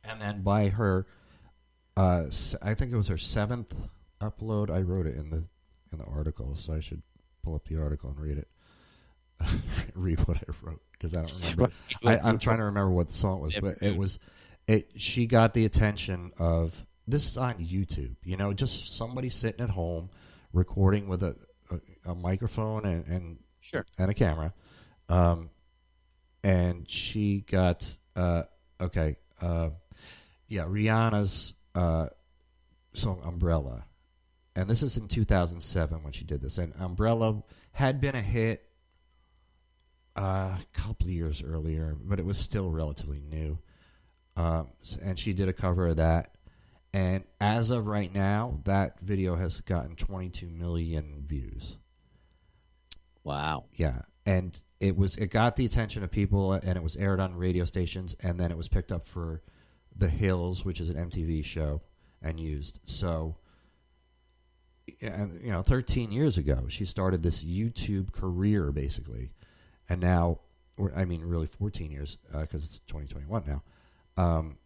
[0.04, 1.06] and then by her,
[1.96, 2.24] uh,
[2.60, 3.88] I think it was her seventh
[4.20, 4.70] upload.
[4.70, 5.44] I wrote it in the
[5.92, 7.02] in the article, so I should
[7.42, 8.48] pull up the article and read it.
[9.94, 11.72] read what I wrote because I don't remember.
[12.04, 14.18] I, am trying to remember what the song was, but it was
[14.66, 14.90] it.
[14.96, 18.16] She got the attention of this is on YouTube.
[18.22, 20.10] You know, just somebody sitting at home
[20.52, 21.36] recording with a
[21.70, 24.54] a, a microphone and, and sure and a camera.
[25.08, 25.50] Um,
[26.44, 28.44] and she got uh,
[28.80, 29.16] okay.
[29.40, 29.70] Uh,
[30.52, 32.08] yeah, Rihanna's uh,
[32.92, 33.86] song Umbrella.
[34.54, 36.58] And this is in 2007 when she did this.
[36.58, 38.62] And Umbrella had been a hit
[40.14, 43.60] uh, a couple of years earlier, but it was still relatively new.
[44.36, 44.68] Um,
[45.02, 46.36] and she did a cover of that.
[46.92, 51.78] And as of right now, that video has gotten 22 million views.
[53.24, 53.64] Wow.
[53.72, 54.02] Yeah.
[54.26, 57.64] And it was it got the attention of people and it was aired on radio
[57.64, 59.40] stations and then it was picked up for
[59.94, 61.83] the Hills, which is an MTV show,
[62.20, 62.81] and used.
[62.85, 63.37] So,
[65.00, 69.33] and you know, 13 years ago, she started this YouTube career basically,
[69.88, 70.40] and now,
[70.94, 73.62] I mean, really 14 years because uh, it's 2021 now.
[74.16, 74.59] Um,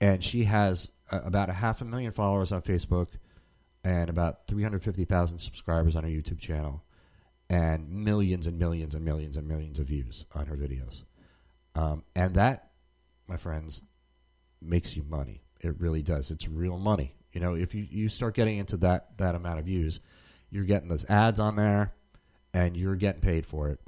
[0.00, 3.08] and she has uh, about a half a million followers on Facebook
[3.84, 6.84] and about 350,000 subscribers on her YouTube channel
[7.48, 11.04] and millions and millions and millions and millions of views on her videos.
[11.74, 12.69] Um, and that
[13.30, 13.84] my friends,
[14.60, 15.42] makes you money.
[15.60, 16.30] It really does.
[16.30, 17.14] It's real money.
[17.32, 20.00] You know, if you, you start getting into that, that amount of views,
[20.50, 21.94] you're getting those ads on there
[22.52, 23.78] and you're getting paid for it.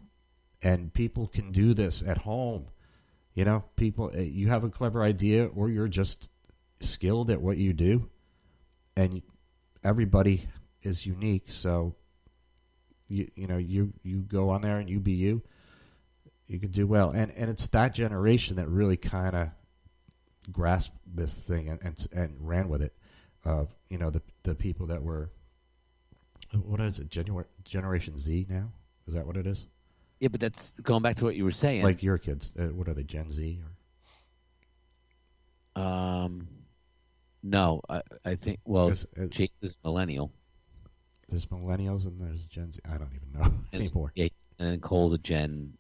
[0.63, 2.67] And people can do this at home.
[3.35, 6.31] You know, people, eh, you have a clever idea or you're just
[6.81, 8.09] skilled at what you do.
[8.97, 9.23] And
[9.83, 10.47] everybody
[10.83, 11.47] is unique.
[11.51, 11.97] So,
[13.09, 15.43] you, you know, you, you go on there and you be you
[16.47, 17.11] you can do well.
[17.11, 19.51] And and it's that generation that really kind of
[20.51, 22.95] grasped this thing and, and, and ran with it.
[23.45, 25.33] Of you know the the people that were
[26.55, 28.73] what is it Genu- Generation Z now?
[29.07, 29.67] Is that what it is?
[30.21, 31.83] Yeah, but that's going back to what you were saying.
[31.83, 33.03] Like your kids, uh, what are they?
[33.03, 33.61] Gen Z
[35.75, 35.83] or?
[35.83, 36.49] Um,
[37.43, 40.33] no, I I think well, is, Jake is millennial.
[41.29, 42.81] There's millennials and there's Gen Z.
[42.85, 44.13] I don't even know and, anymore.
[44.15, 44.29] Yeah,
[44.59, 45.73] and then Cole's a Gen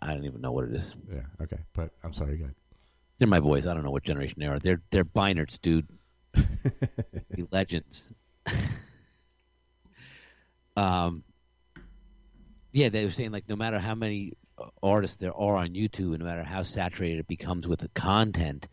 [0.00, 0.94] I don't even know what it is.
[1.10, 1.22] Yeah.
[1.42, 1.58] Okay.
[1.74, 2.36] But I'm sorry.
[2.36, 2.54] Go ahead.
[3.18, 3.66] They're my boys.
[3.66, 4.58] I don't know what generation they are.
[4.58, 5.88] They're they're Beinerts, dude.
[7.50, 8.08] legends.
[10.76, 11.24] um.
[12.72, 14.34] Yeah, they were saying like no matter how many
[14.82, 18.68] artists there are on YouTube, and no matter how saturated it becomes with the content,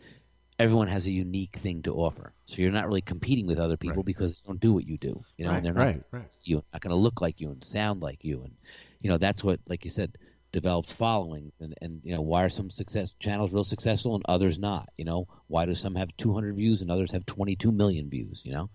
[0.60, 2.34] everyone has a unique thing to offer.
[2.46, 4.06] So you're not really competing with other people right.
[4.06, 5.24] because they don't do what you do.
[5.38, 6.30] You know, right, and they're not right, right.
[6.44, 8.54] you not going to look like you and sound like you, and
[9.02, 10.18] you know that's what, like you said,
[10.56, 14.58] developed following and, and you know why are some success channels real successful and others
[14.58, 15.28] not you know?
[15.48, 18.70] Why do some have 200 views and others have 22 million views you know?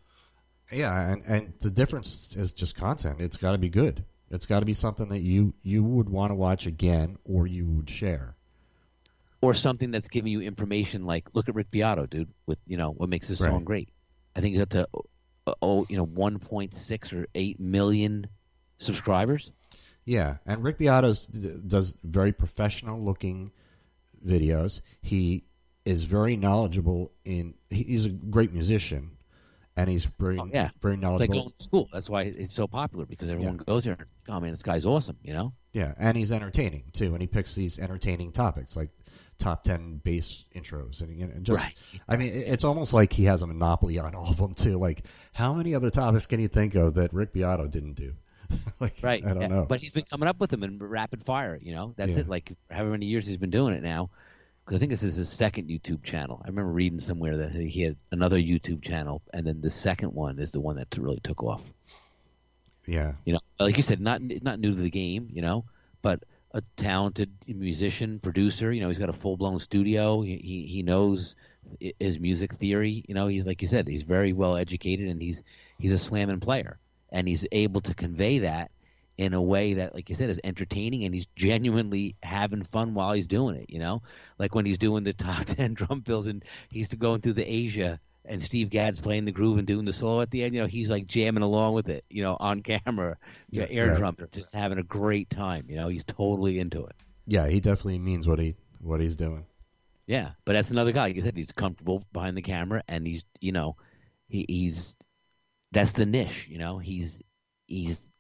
[0.71, 3.17] Yeah and, and the difference is just content.
[3.21, 4.05] It's got to be good.
[4.31, 7.67] It's got to be something that you you would want to watch again or you
[7.67, 8.37] would share.
[9.41, 12.91] Or something that's giving you information like look at rick beato dude with you know
[12.91, 13.49] what makes this right.
[13.49, 13.89] song great.
[14.37, 14.87] I think he's up to
[15.63, 18.27] oh you know 1.6 or 8 million
[18.77, 19.51] subscribers
[20.11, 21.15] yeah, and Rick Beato
[21.67, 23.53] does very professional looking
[24.27, 24.81] videos.
[25.01, 25.45] He
[25.85, 27.55] is very knowledgeable in.
[27.69, 29.13] He's a great musician,
[29.77, 30.71] and he's very Oh, yeah.
[30.81, 31.35] very It's like knowledgeable.
[31.41, 31.89] going to school.
[31.93, 33.95] That's why it's so popular because everyone goes there.
[33.99, 35.17] and, Oh man, this guy's awesome.
[35.23, 35.53] You know.
[35.73, 38.91] Yeah, and he's entertaining too, and he picks these entertaining topics like
[39.39, 41.75] top ten bass intros, and know, just Right.
[42.09, 44.77] I mean, it's almost like he has a monopoly on all of them too.
[44.77, 48.15] Like, how many other topics can you think of that Rick Beato didn't do?
[48.81, 49.25] like, Right.
[49.25, 49.67] I don't know.
[49.69, 51.59] But he's been coming up with them in rapid fire.
[51.61, 52.21] You know, that's Yeah.
[52.21, 52.29] it.
[52.29, 54.11] Like however many years he's been doing it now.
[54.65, 56.41] Because I think this is his second YouTube channel.
[56.45, 60.39] I remember reading somewhere that he had another YouTube channel, and then the second one
[60.39, 61.63] is the one that really took off.
[62.87, 65.29] yeah, You know, like you said, not not new to the game.
[65.33, 65.65] You know,
[66.03, 68.73] but a talented musician, producer.
[68.73, 70.21] You know, he's got a full blown studio.
[70.23, 71.35] He, he he knows
[71.99, 73.05] his music theory.
[73.09, 75.43] You know, he's like you said, he's very well educated, and he's
[75.79, 76.79] he's a slamming player,
[77.13, 78.71] and he's able to convey that
[79.19, 83.13] in a way that, like you said, is entertaining, and he's genuinely having fun while
[83.13, 83.69] he's doing it.
[83.69, 84.03] You know,
[84.39, 87.99] like when he's doing the top ten drum fills, and he's going through the Aja.
[88.27, 90.55] And Steve Gadd's playing the groove and doing the solo at the end.
[90.55, 92.05] You know, he's like jamming along with it.
[92.11, 93.17] You know, on camera,
[93.51, 93.97] yeah, air right.
[93.97, 95.65] drum, just having a great time.
[95.69, 96.95] You know, he's totally into it.
[97.27, 99.47] yeah, he definitely means what he what he's doing.
[100.07, 101.09] Yeah, but that's another guy.
[101.09, 103.77] Like I said, he's comfortable behind the camera, and he's you know,
[104.29, 104.97] he, he's
[105.73, 106.49] that's the niche.
[106.49, 107.23] You know, he's
[107.67, 108.11] he's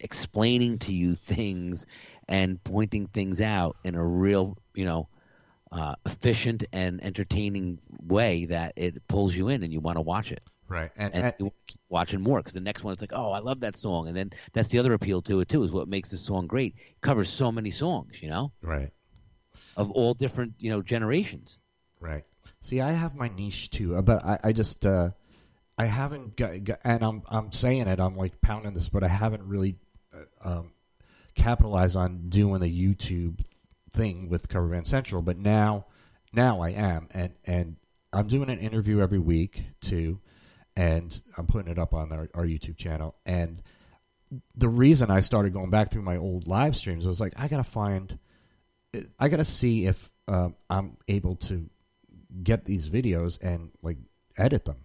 [0.00, 1.86] explaining to you things
[2.28, 5.08] and pointing things out in a real you know
[5.72, 10.32] uh, efficient and entertaining way that it pulls you in and you want to watch
[10.32, 10.42] it.
[10.68, 13.30] Right, and, and and you keep watching more because the next one it's like oh
[13.30, 14.08] I love that song.
[14.08, 16.74] And then that's the other appeal to it too is what makes the song great.
[16.76, 18.52] It covers so many songs you know?
[18.62, 18.90] Right,
[19.76, 21.60] of all different you know generations.
[22.00, 22.24] Right.
[22.60, 25.10] See, I have my niche too, uh, but I, I just uh,
[25.78, 26.52] I haven't got,
[26.84, 28.00] and I'm I'm saying it.
[28.00, 29.76] I'm like pounding this, but I haven't really
[30.14, 30.72] uh, um,
[31.34, 33.40] capitalized on doing the YouTube
[33.92, 35.22] thing with Cover Band Central.
[35.22, 35.86] But now,
[36.32, 37.76] now I am, and and
[38.12, 40.20] I'm doing an interview every week too,
[40.74, 43.14] and I'm putting it up on our, our YouTube channel.
[43.26, 43.62] And
[44.54, 47.64] the reason I started going back through my old live streams was like I gotta
[47.64, 48.18] find,
[49.18, 51.68] I gotta see if um, I'm able to
[52.42, 53.98] get these videos and like
[54.38, 54.76] edit them.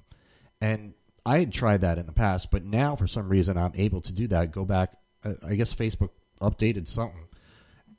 [0.61, 0.93] And
[1.25, 4.13] I had tried that in the past, but now for some reason I'm able to
[4.13, 4.51] do that.
[4.51, 4.93] Go back,
[5.23, 7.27] uh, I guess Facebook updated something,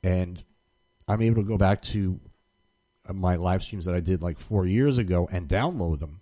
[0.01, 0.43] and
[1.07, 2.19] I'm able to go back to
[3.07, 6.21] uh, my live streams that I did like four years ago and download them.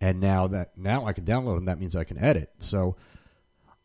[0.00, 2.50] And now that now I can download them, that means I can edit.
[2.58, 2.96] So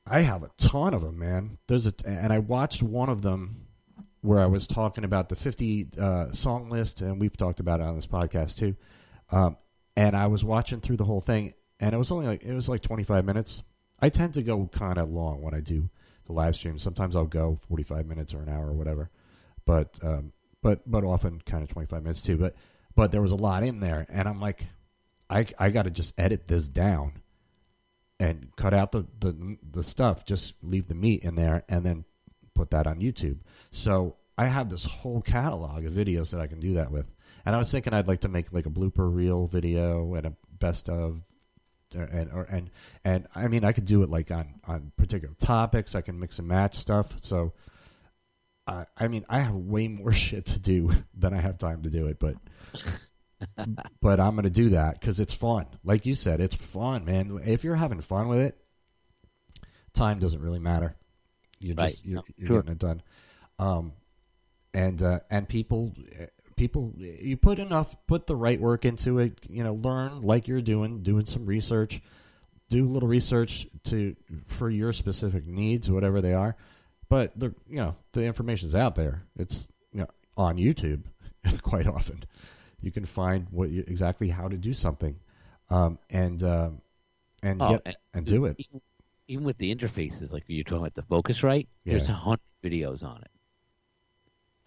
[0.06, 1.58] I have a ton of them, man.
[1.68, 3.68] There's a and I watched one of them
[4.22, 7.86] where I was talking about the 50 uh, song list, and we've talked about it
[7.86, 8.76] on this podcast too.
[9.32, 9.58] Um,
[9.96, 12.70] and I was watching through the whole thing, and it was only like it was
[12.70, 13.64] like 25 minutes.
[14.00, 15.90] I tend to go kind of long when I do
[16.26, 16.78] the live stream.
[16.78, 19.10] Sometimes I'll go 45 minutes or an hour or whatever,
[19.66, 22.38] but um, but but often kind of 25 minutes too.
[22.38, 22.56] But
[22.96, 24.68] but there was a lot in there, and I'm like,
[25.30, 27.22] I I got to just edit this down
[28.20, 30.26] and cut out the, the the stuff.
[30.26, 32.06] Just leave the meat in there, and then
[32.54, 33.40] put that on YouTube.
[33.72, 37.14] So I have this whole catalog of videos that I can do that with.
[37.46, 40.34] And I was thinking I'd like to make like a blooper reel video and a
[40.60, 41.24] best of,
[41.94, 42.70] and or and
[43.04, 45.96] and I mean I could do it like on on particular topics.
[45.96, 47.14] I can mix and match stuff.
[47.22, 47.54] So.
[48.70, 51.90] I I mean, I have way more shit to do than I have time to
[51.90, 52.36] do it, but
[54.02, 55.68] but I'm going to do that because it's fun.
[55.86, 57.40] Like you said, it's fun, man.
[57.46, 58.58] If you're having fun with it,
[59.94, 60.96] time doesn't really matter.
[61.60, 61.90] You're Right.
[61.92, 62.62] just you're, No, you're sure.
[62.62, 63.02] getting it done.
[63.58, 63.94] Um,
[64.74, 65.94] and uh, and people
[66.58, 69.40] people you put enough put the right work into it.
[69.50, 72.02] You know, learn like you're doing, doing some research,
[72.70, 74.16] do a little research to
[74.48, 76.58] for your specific needs, whatever they are.
[77.10, 79.24] But the you know the information's out there.
[79.38, 81.04] It's you know on YouTube
[81.62, 82.24] quite often.
[82.82, 85.16] You can find what you, exactly how to do something,
[85.70, 86.82] um, and um,
[87.42, 88.58] and Oh, get and- and do it.
[89.28, 92.14] even, with the interfaces like you're talking about the Focusrite there's Yeah.
[92.16, 93.30] a hundred videos on it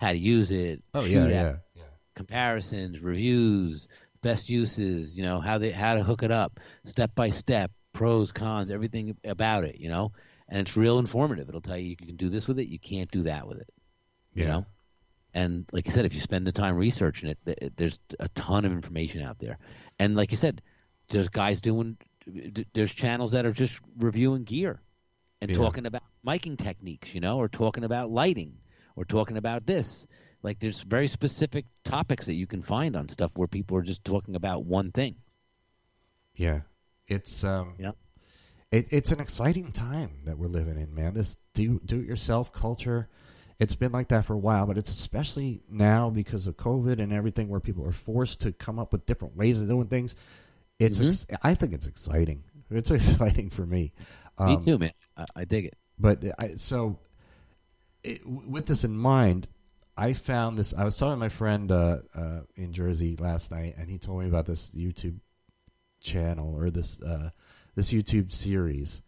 [0.01, 1.59] how to use it Oh yeah, yeah,
[2.15, 3.89] comparisons reviews
[4.23, 8.33] best uses you know how they how to hook it up step by step pros
[8.33, 10.13] cons everything about it you know?
[10.49, 11.49] And it's real informative.
[11.49, 13.71] It'll tell you you can do this with it you can't do that with it
[14.35, 14.67] you know?
[15.35, 18.65] And like you said if you spend the time researching it th- there's a ton
[18.65, 19.59] of information out there.
[19.99, 20.63] And like you said
[21.09, 21.97] there's guys doing
[22.75, 24.81] there's channels that are just reviewing gear
[25.41, 25.57] and Yeah.
[25.57, 28.59] talking about miking techniques you know or talking about lighting
[29.01, 30.07] or talking about this
[30.43, 34.05] like there's very specific topics that you can find on stuff where people are just
[34.05, 35.15] talking about one thing
[36.37, 36.61] Yeah,
[37.09, 37.93] it's um, Yeah.
[38.71, 41.15] it, it's an exciting time that we're living in, man.
[41.15, 43.09] This do do it yourself culture.
[43.59, 47.13] It's been like that for a while, but it's especially now because of COVID and
[47.13, 50.15] everything, where people are forced to come up with different ways of doing things.
[50.79, 51.07] It's Mhm.
[51.09, 52.45] ex- I think it's exciting.
[52.71, 53.93] It's exciting for me.
[54.39, 54.93] Me Um, too, man.
[55.17, 55.77] I, I dig it.
[55.99, 56.99] But I, so,
[58.03, 59.49] it, with this in mind,
[59.97, 60.73] I found this.
[60.75, 64.21] I was talking to my friend uh, uh, in Jersey last night, and he told
[64.21, 65.21] me about this YouTube
[66.01, 67.31] channel or this uh,
[67.75, 69.03] this YouTube series,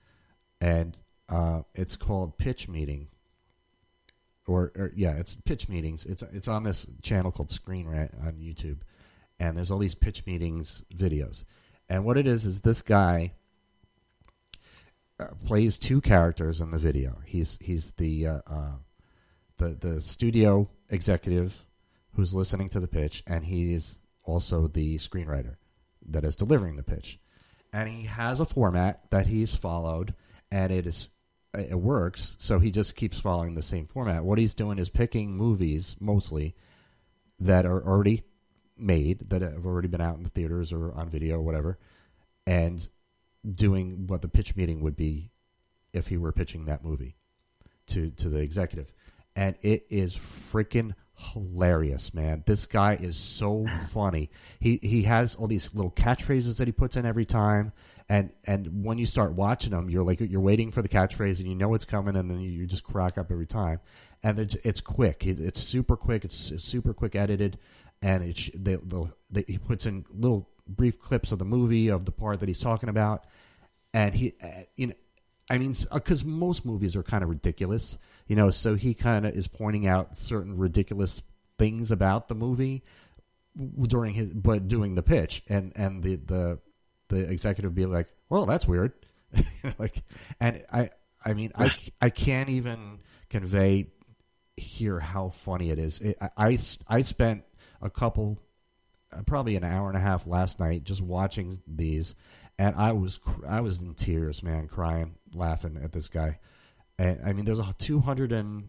[0.60, 0.96] and
[1.28, 3.08] uh, it's called Pitch Meeting.
[4.46, 6.04] Or, or yeah, it's pitch meetings.
[6.04, 8.80] It's it's on this channel called Screen Rant on YouTube,
[9.38, 11.44] and there's all these pitch meetings videos.
[11.88, 13.34] And what it is is this guy
[15.46, 17.18] plays two characters in the video.
[17.24, 18.72] He's he's the uh, uh,
[19.58, 21.64] the the studio executive
[22.14, 25.54] who's listening to the pitch, and he is also the screenwriter
[26.08, 27.18] that is delivering the pitch.
[27.72, 30.14] And he has a format that he's followed,
[30.50, 31.10] and it is
[31.54, 32.36] it works.
[32.38, 34.24] So he just keeps following the same format.
[34.24, 36.54] What he's doing is picking movies mostly
[37.40, 38.22] that are already
[38.76, 41.78] made, that have already been out in the theaters or on video or whatever,
[42.46, 42.88] and
[43.50, 45.30] doing what the pitch meeting would be
[45.92, 47.16] if he were pitching that movie
[47.86, 48.92] to to the executive.
[49.34, 52.42] And it is freaking hilarious, man.
[52.46, 54.30] This guy is so funny.
[54.60, 57.72] He he has all these little catchphrases that he puts in every time.
[58.08, 61.48] And and when you start watching him, you're like you're waiting for the catchphrase, and
[61.48, 63.80] you know it's coming, and then you, just crack up every time.
[64.22, 65.26] And it's it's quick.
[65.26, 66.24] It, it's super quick.
[66.24, 67.58] It's, it's super quick edited,
[68.02, 72.04] and it's they, they, they, he puts in little brief clips of the movie of
[72.04, 73.24] the part that he's talking about,
[73.92, 74.94] and he uh, you know
[75.50, 78.50] I mean, because most movies are kind of ridiculous, you know.
[78.50, 81.22] So he kind of is pointing out certain ridiculous
[81.58, 82.82] things about the movie
[83.86, 86.58] during his, but doing the pitch, and and the the
[87.08, 88.92] the executive be like, "Well, that's weird,"
[89.78, 90.02] like,
[90.40, 90.90] and I
[91.24, 93.88] I mean, I I can't even convey
[94.56, 96.00] here how funny it is.
[96.00, 96.58] It, I,
[96.88, 97.44] I spent
[97.80, 98.51] a couple, uh,
[99.26, 102.14] probably an hour and a half last night just watching these
[102.58, 106.38] and I was I was in tears, man, crying, laughing at this guy.
[106.98, 108.68] And I mean, there's a 200 and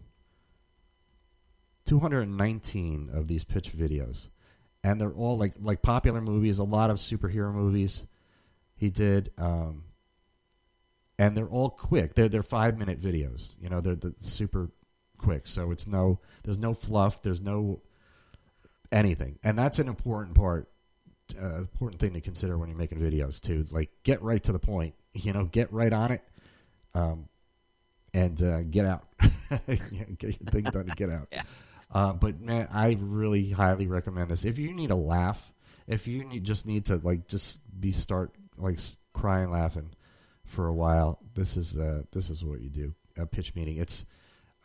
[1.84, 4.30] 219 of these pitch videos,
[4.82, 8.06] and they're all like like popular movies, a lot of superhero movies.
[8.76, 9.84] He did, um,
[11.18, 12.14] and they're all quick.
[12.14, 13.56] They're they're five minute videos.
[13.60, 14.70] You know, they're, the super
[15.18, 15.46] quick.
[15.46, 17.22] So it's no there's no fluff.
[17.22, 17.82] There's no
[18.94, 20.70] anything, and that's an important part
[21.40, 23.64] uh, important thing to consider when you're making videos too.
[23.70, 24.94] Like, get right to the point.
[25.12, 26.22] You know, get right on it,
[26.94, 27.28] um,
[28.12, 29.04] and uh, get out.
[29.66, 31.28] get your thing done and get out.
[31.32, 31.42] Yeah.
[31.92, 34.44] Uh, but man, I really highly recommend this.
[34.44, 35.52] If you need a laugh,
[35.86, 38.80] if you need, just need to like just be start like
[39.12, 39.90] crying laughing
[40.44, 42.94] for a while, this is uh, this is what you do.
[43.16, 43.76] A pitch meeting.
[43.76, 44.04] It's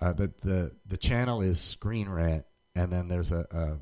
[0.01, 3.79] uh, the the the channel is Screen Rant, and then there's a,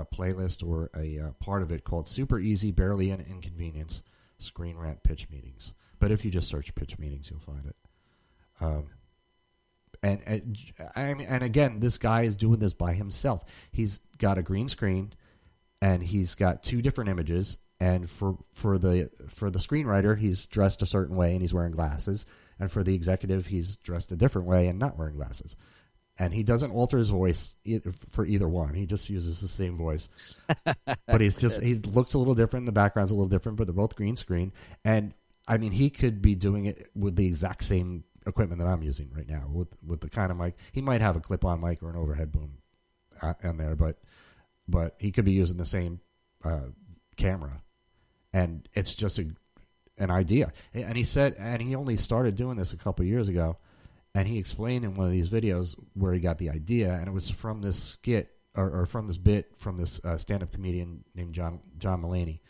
[0.00, 4.02] a playlist or a uh, part of it called Super Easy, Barely an Inconvenience
[4.38, 5.74] Screen Rant Pitch Meetings.
[5.98, 7.76] But if you just search pitch meetings, you'll find it.
[8.60, 8.86] Um,
[10.02, 10.20] and,
[10.94, 13.42] and and again, this guy is doing this by himself.
[13.72, 15.14] He's got a green screen,
[15.80, 17.58] and he's got two different images.
[17.80, 21.72] And for for the for the screenwriter, he's dressed a certain way and he's wearing
[21.72, 22.26] glasses.
[22.58, 25.56] And for the executive, he's dressed a different way and not wearing glasses
[26.18, 27.56] and he doesn't alter his voice
[28.08, 28.74] for either one.
[28.74, 30.08] He just uses the same voice,
[31.06, 32.66] but he's just he looks a little different.
[32.66, 34.52] The background's a little different, but they're both green screen.
[34.84, 35.14] And
[35.48, 39.10] I mean, he could be doing it with the exact same equipment that I'm using
[39.14, 40.54] right now with with the kind of mic.
[40.72, 42.58] He might have a clip-on mic or an overhead boom
[43.20, 43.98] uh, in there, but
[44.68, 46.00] but he could be using the same
[46.44, 46.68] uh,
[47.16, 47.62] camera,
[48.32, 49.26] and it's just a
[49.98, 50.52] an idea.
[50.72, 53.58] And he said, and he only started doing this a couple years ago
[54.14, 57.12] and he explained in one of these videos where he got the idea, and it
[57.12, 61.34] was from this skit or, or from this bit from this uh, stand-up comedian named
[61.34, 62.40] John John Mulaney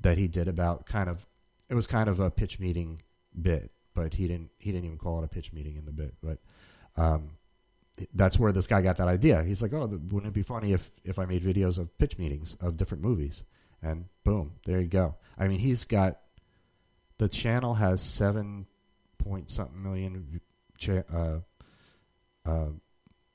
[0.00, 1.26] that he did about kind of
[1.68, 3.00] it was kind of a pitch meeting
[3.40, 6.14] bit, but he didn't he didn't even call it a pitch meeting in the bit,
[6.22, 6.38] but
[6.96, 7.30] um,
[8.14, 9.42] that's where this guy got that idea.
[9.42, 12.56] He's like, oh, wouldn't it be funny if if I made videos of pitch meetings
[12.60, 13.44] of different movies?
[13.82, 15.16] And boom, there you go.
[15.38, 16.18] I mean, he's got
[17.18, 18.66] the channel has seven
[19.18, 20.40] point something million
[20.78, 21.40] cha- uh,
[22.44, 22.68] uh,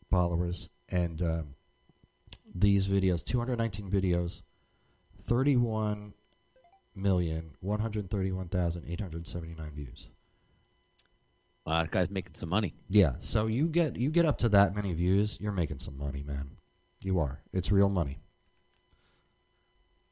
[0.09, 1.55] followers, and um,
[2.53, 4.41] these videos, 219 videos,
[5.21, 6.13] 31
[6.95, 10.09] million 131,879 views.
[11.65, 12.73] Uh, that guy's making some money.
[12.89, 16.23] Yeah, so you get you get up to that many views, you're making some money,
[16.23, 16.51] man.
[17.03, 17.41] You are.
[17.53, 18.19] It's real money.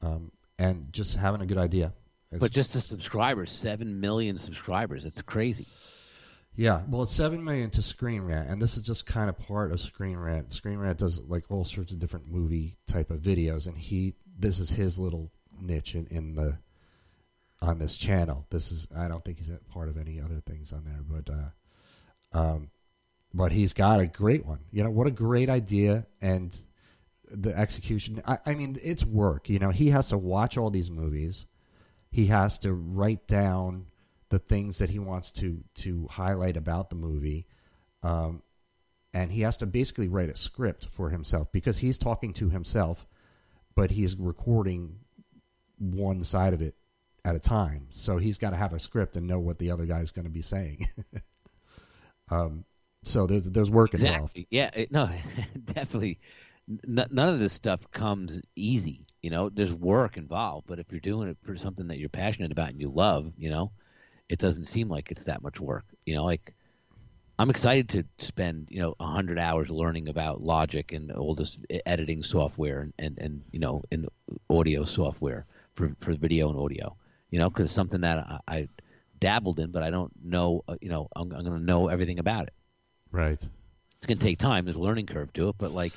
[0.02, 1.92] Um, and just having a good idea.
[2.30, 5.04] It's- But just the subscribers, seven million subscribers.
[5.04, 5.66] It's crazy.
[6.56, 9.72] Yeah, well, it's seven million to Screen Rant, and this is just kind of part
[9.72, 10.52] of Screen Rant.
[10.52, 14.58] Screen Rant does like all sorts of different movie type of videos, and he this
[14.58, 15.30] is his little
[15.60, 16.58] niche in, in the
[17.62, 18.46] on this channel.
[18.50, 22.38] This is I don't think he's part of any other things on there, but uh,
[22.38, 22.70] um,
[23.32, 24.60] but he's got a great one.
[24.70, 26.56] You know what a great idea and
[27.30, 28.22] the execution.
[28.26, 29.48] I, I mean, it's work.
[29.48, 31.46] You know, he has to watch all these movies.
[32.10, 33.86] He has to write down
[34.30, 37.46] the things that he wants to to highlight about the movie.
[38.02, 38.42] Um,
[39.12, 43.06] and he has to basically write a script for himself because he's talking to himself,
[43.74, 45.00] but he's recording
[45.78, 46.76] one side of it
[47.24, 47.88] at a time.
[47.90, 50.30] So he's got to have a script and know what the other guy's going to
[50.30, 50.86] be saying.
[52.30, 52.64] um,
[53.02, 54.38] so there's there's work involved.
[54.50, 54.70] Yeah.
[54.74, 55.08] It, no,
[55.64, 56.20] definitely.
[56.68, 59.06] N- none of this stuff comes easy.
[59.22, 60.68] You know, there's work involved.
[60.68, 63.50] But if you're doing it for something that you're passionate about and you love, you
[63.50, 63.72] know,
[64.30, 65.84] it doesn't seem like it's that much work.
[66.06, 66.54] You know, like
[67.38, 72.22] I'm excited to spend you know hundred hours learning about Logic and all this editing
[72.22, 74.08] software and, and, and you know in
[74.48, 76.96] audio software for for video and audio.
[77.30, 78.68] You know, because it's something that I, I,
[79.20, 80.64] dabbled in, but I don't know.
[80.66, 82.54] Uh, you know, I'm, I'm going to know everything about it.
[83.12, 83.34] Right.
[83.34, 84.64] It's going to take time.
[84.64, 85.92] There's a learning curve to it, but like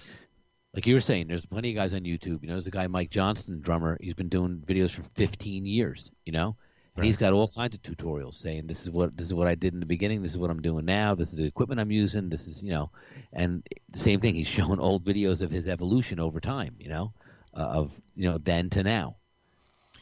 [0.75, 2.41] like you were saying, there's plenty of guys on YouTube.
[2.41, 3.97] You know, there's a guy Mike Johnston, drummer.
[4.01, 6.11] He's been doing videos for 15 years.
[6.25, 6.55] You know, and
[6.97, 7.05] right.
[7.05, 9.73] he's got all kinds of tutorials saying this is what this is what I did
[9.73, 10.21] in the beginning.
[10.21, 11.15] This is what I'm doing now.
[11.15, 12.29] This is the equipment I'm using.
[12.29, 12.91] This is you know,
[13.31, 14.35] and the same thing.
[14.35, 16.75] He's showing old videos of his evolution over time.
[16.79, 17.13] You know,
[17.53, 19.15] uh, of you know then to now,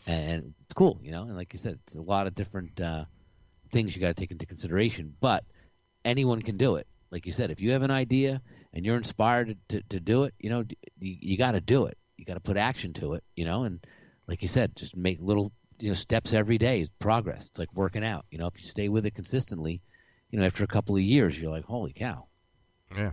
[0.08, 1.00] and it's cool.
[1.02, 3.06] You know, and like you said, it's a lot of different uh,
[3.72, 5.16] things you got to take into consideration.
[5.20, 5.44] But
[6.04, 6.88] anyone can do it.
[7.12, 8.42] Like you said, if you have an idea
[8.74, 10.64] and you're inspired to, to do it, you know,
[11.00, 11.98] you, you got to do it.
[12.18, 13.24] You got to put action to it.
[13.36, 13.86] You know, and
[14.28, 15.52] like you said, just make little
[15.82, 17.48] you know steps every day is progress.
[17.48, 18.26] It's like working out.
[18.30, 19.82] You know, if you stay with it consistently,
[20.30, 22.28] you know, after a couple of years, you're like, holy cow.
[22.96, 23.12] Yeah.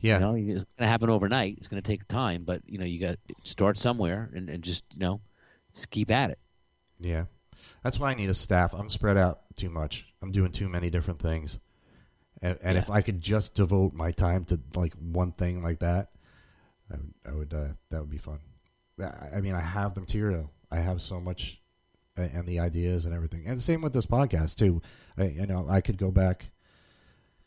[0.00, 0.14] Yeah.
[0.14, 1.56] You know, it's going to happen overnight.
[1.58, 4.62] It's going to take time, but you know, you got to start somewhere and, and
[4.62, 5.20] just you know,
[5.74, 6.38] just keep at it.
[6.98, 7.24] Yeah.
[7.82, 8.74] That's why I need a staff.
[8.74, 10.06] I'm spread out too much.
[10.22, 11.58] I'm doing too many different things.
[12.42, 12.80] And, and yeah.
[12.80, 16.10] if I could just devote my time to like one thing like that,
[16.90, 18.40] I would, I would uh, that would be fun.
[19.00, 20.50] I mean, I have the material.
[20.70, 21.60] I have so much
[22.18, 23.44] uh, and the ideas and everything.
[23.46, 24.80] And same with this podcast too.
[25.18, 26.50] I, you know, I could go back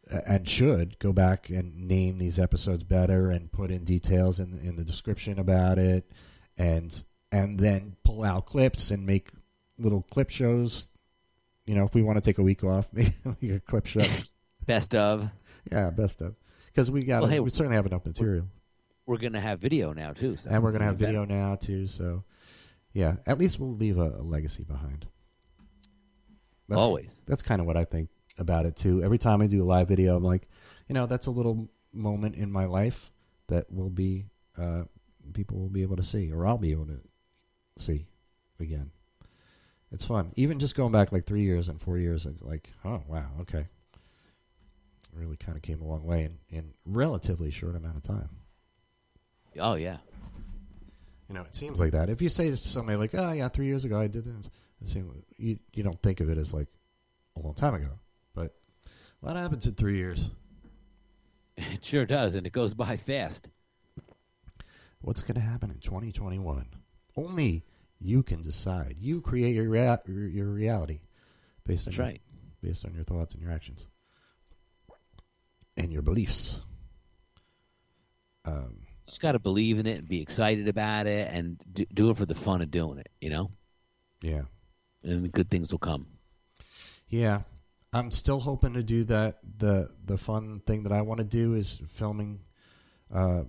[0.09, 4.76] and should go back and name these episodes better and put in details in in
[4.76, 6.11] the description about it,
[6.57, 9.30] and and then pull out clips and make
[9.78, 10.89] little clip shows.
[11.65, 13.13] You know, if we want to take a week off, make
[13.43, 14.05] a clip show.
[14.65, 15.30] best of.
[15.72, 16.36] Yeah, best of.
[16.67, 18.47] Because we got, well, hey, we certainly have enough material.
[19.05, 21.26] We're, we're going to have video now too, so and we're going to have video
[21.26, 21.86] now too.
[21.86, 22.24] So
[22.94, 25.06] yeah, at least we'll leave a, a legacy behind.
[26.68, 27.22] That's, Always.
[27.26, 29.04] That's kind of what I think about it too.
[29.04, 30.48] Every time I do a live video, I'm like,
[30.88, 33.12] you know, that's a little moment in my life
[33.48, 34.26] that will be
[34.58, 34.84] uh,
[35.34, 37.00] people will be able to see, or I'll be able to
[37.78, 38.08] see
[38.60, 38.92] again.
[39.92, 40.32] It's fun.
[40.36, 43.68] Even just going back like three years and four years, and like, oh wow, okay,
[45.14, 48.30] really kind of came a long way in in relatively short amount of time.
[49.60, 49.98] Oh yeah,
[51.30, 52.10] you know, it seems like that.
[52.10, 54.50] If you say to somebody like, "Oh yeah, three years ago I did this,"
[54.82, 56.68] it seems you you don't think of it as like
[57.38, 58.00] a long time ago,
[58.34, 58.56] but
[59.22, 60.32] a lot happens in three years.
[61.62, 63.50] It sure does, and it goes by fast.
[65.02, 66.70] What's going to happen in 2021?
[67.18, 67.66] Only
[68.00, 68.96] you can decide.
[68.98, 71.02] You create your rea- your reality
[71.68, 72.22] based on That's your, right.
[72.62, 73.88] based on your thoughts and your actions
[75.76, 76.62] and your beliefs.
[78.46, 82.10] Um, just got to believe in it and be excited about it and do, do,
[82.12, 83.51] it for the fun of doing it, you know?
[84.22, 84.43] Yeah.
[85.03, 86.07] And good things will come.
[87.07, 87.41] Yeah.
[87.91, 89.39] I'm still hoping to do that.
[89.57, 92.41] The the fun thing that I want to do is filming,
[93.12, 93.45] uh,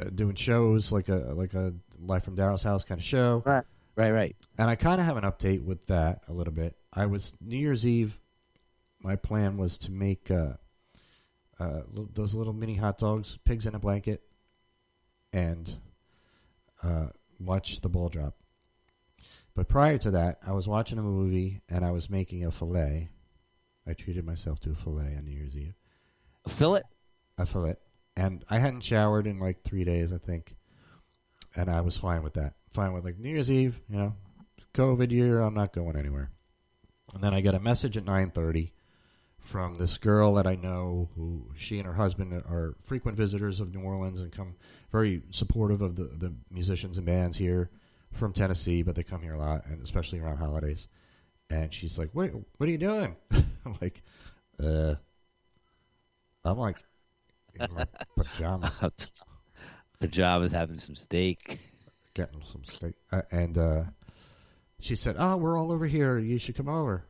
[0.00, 3.44] uh, doing shows like a like a Live from Daryl's House kind of show.
[3.46, 3.62] Right,
[3.94, 4.36] right, right.
[4.58, 6.74] And I kind of have an update with that a little bit.
[6.92, 8.18] I was New Year's Eve.
[9.00, 10.54] My plan was to make uh,
[11.60, 14.22] uh, those little mini hot dogs, pigs in a blanket,
[15.32, 15.76] and
[16.82, 17.06] uh,
[17.40, 18.34] watch the ball drop.
[19.54, 23.10] But prior to that, I was watching a movie and I was making a fillet.
[23.86, 25.74] I treated myself to a fillet on New Year's Eve.
[26.46, 26.82] A fillet?
[27.38, 27.76] A fillet.
[28.16, 30.56] And I hadn't showered in like three days, I think.
[31.54, 32.54] And I was fine with that.
[32.70, 34.14] Fine with like New Year's Eve, you know,
[34.74, 36.30] COVID year, I'm not going anywhere.
[37.12, 38.70] And then I get a message at 9.30
[39.38, 43.74] from this girl that I know who she and her husband are frequent visitors of
[43.74, 44.54] New Orleans and come
[44.92, 47.70] very supportive of the, the musicians and bands here
[48.12, 50.86] from Tennessee, but they come here a lot and especially around holidays.
[51.50, 53.16] And she's like, "Wait, what are you doing?"
[53.64, 54.02] I'm like,
[54.62, 54.94] "Uh,
[56.44, 56.78] I'm like
[57.58, 57.86] in my
[58.16, 58.82] pajamas,
[60.00, 61.58] pajamas, having some steak,
[62.14, 63.84] getting some steak." Uh, and uh,
[64.78, 66.18] she said, "Oh, we're all over here.
[66.18, 67.04] You should come over."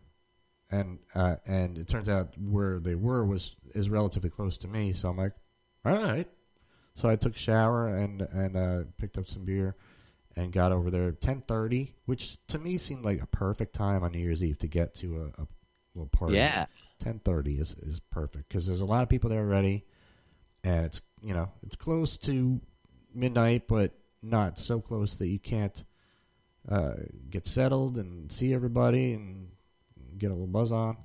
[0.70, 4.92] And uh, and it turns out where they were was is relatively close to me.
[4.92, 5.34] So I'm like,
[5.84, 6.28] "All right."
[6.94, 9.76] So I took a shower and and uh, picked up some beer
[10.36, 14.12] and got over there ten thirty, which to me seemed like a perfect time on
[14.12, 15.46] New Year's Eve to get to a, a
[15.94, 16.36] little party.
[16.36, 16.66] Yeah.
[16.98, 19.84] ten thirty is is perfect because there's a lot of people there already,
[20.64, 22.60] and it's you know it's close to
[23.14, 25.84] midnight, but not so close that you can't
[26.68, 26.94] uh,
[27.28, 29.48] get settled and see everybody and
[30.16, 30.96] get a little buzz on.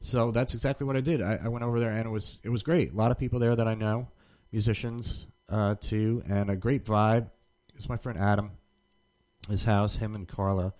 [0.00, 1.22] So that's exactly what I did.
[1.22, 2.92] I, I went over there and it was it was great.
[2.92, 4.08] A lot of people there that I know,
[4.56, 7.28] musicians uh, too, and a great vibe.
[7.74, 8.52] It's my friend Adam.
[9.50, 10.72] His house, him and Carla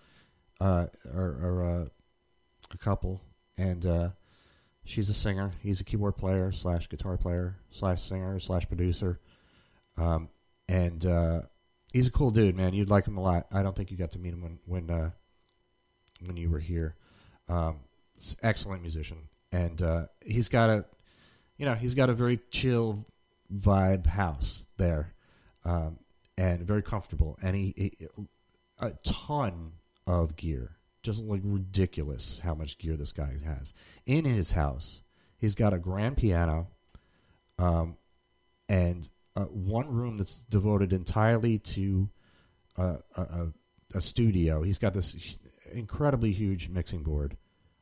[0.58, 1.84] uh, are, are uh,
[2.70, 3.20] a couple,
[3.58, 4.08] and uh,
[4.86, 5.52] she's a singer.
[5.62, 9.20] He's a keyboard player slash guitar player slash singer slash producer,
[9.98, 10.30] um,
[10.66, 11.42] and uh,
[11.92, 12.72] he's a cool dude, man.
[12.72, 13.46] You'd like him a lot.
[13.52, 15.10] I don't think you got to meet him when when uh,
[16.24, 16.96] when you were here.
[17.46, 17.80] Um,
[18.42, 20.86] excellent musician, and he's got a
[21.58, 23.04] you know he's got a very chill
[23.52, 25.14] vibe house there,
[25.64, 25.98] um,
[26.36, 28.06] and very comfortable, and he, he
[28.78, 29.72] a ton
[30.06, 33.74] of gear, just like ridiculous how much gear this guy has
[34.04, 35.02] in his house.
[35.38, 36.68] He's got a grand piano,
[37.58, 37.96] um,
[38.68, 42.08] and uh, one room that's devoted entirely to
[42.76, 43.52] uh, a, a,
[43.94, 44.62] a studio.
[44.62, 45.36] He's got this
[45.72, 47.36] incredibly huge mixing board.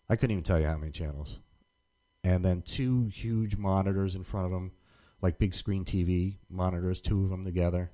[0.09, 1.41] I couldn't even tell you how many channels.
[2.23, 4.73] And then two huge monitors in front of him,
[5.25, 7.91] like big screen TV monitors, two of them together.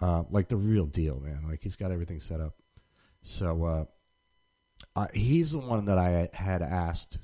[0.00, 1.42] Uh, like the real deal, man.
[1.48, 2.54] Like he's got everything set up.
[3.22, 3.88] So
[4.96, 7.18] uh, he's the one that I had asked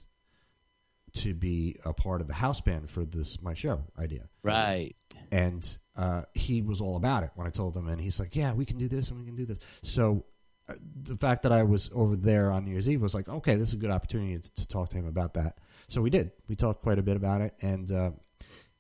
[1.15, 4.95] to be a part of the house band for this my show idea Right.
[5.33, 8.55] and uh, he was all about it when I told him, and he's like, "Yeah,
[8.55, 10.25] we can do this and we can do this." So
[10.69, 13.57] uh, the fact that I was over there on New Year's Eve was like, "Okay,
[13.57, 15.59] this is a good opportunity to, to talk to him about that."
[15.89, 16.31] So we did.
[16.49, 18.11] We talked quite a bit about it, and uh,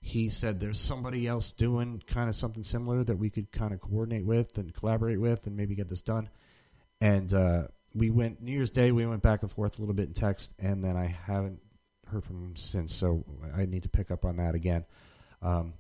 [0.01, 3.81] he said there's somebody else doing kind of something similar that we could kind of
[3.81, 6.31] coordinate with and collaborate with, and maybe get this done.
[7.01, 8.93] And uh, we went New Year's Day.
[8.93, 11.61] We went back and forth a little bit in text, and then I haven't
[12.07, 12.95] heard from him since.
[12.95, 13.25] So
[13.55, 14.85] I need to pick up on that again.
[15.43, 15.75] Um,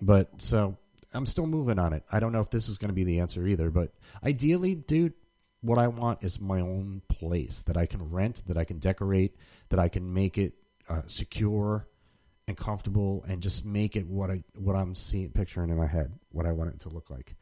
[0.00, 0.76] but so
[1.14, 2.04] I'm still moving on it.
[2.12, 3.92] I don't know if this is going to be the answer either, but
[4.22, 5.14] ideally, dude,
[5.60, 9.34] what I want is my own place that I can rent, that I can decorate,
[9.70, 10.54] that I can make it
[10.88, 11.88] uh, secure
[12.48, 16.12] and comfortable, and just make it what I what I'm seeing, picturing in my head,
[16.30, 17.36] what I want it to look like.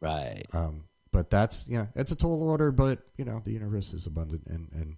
[0.00, 0.44] Right.
[0.52, 4.06] Um, but that's you know, it's a tall order, but you know, the universe is
[4.06, 4.96] abundant and and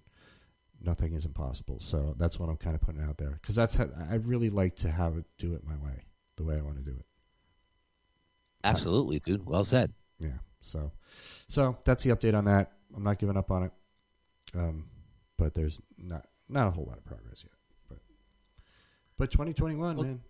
[0.80, 1.80] nothing is impossible.
[1.80, 4.76] So that's what I'm kind of putting out there because that's how, I really like
[4.76, 6.04] to have it do it my way,
[6.36, 7.06] the way I want to do it.
[8.64, 9.46] Absolutely, dude.
[9.46, 9.92] Well said.
[10.18, 10.38] Yeah.
[10.60, 10.92] So,
[11.48, 12.72] so that's the update on that.
[12.94, 13.72] I'm not giving up on it,
[14.54, 14.86] um,
[15.38, 17.52] but there's not not a whole lot of progress yet.
[19.20, 20.20] But but 2021, Well, man.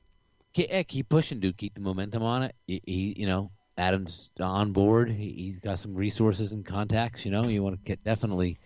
[0.53, 1.57] Keep, yeah, keep pushing, dude.
[1.57, 2.57] Keep the momentum on it.
[2.67, 5.13] He, he you know, Adam's on board.
[5.13, 7.25] He, he's got some resources and contacts.
[7.25, 8.59] You know, you want to get definitely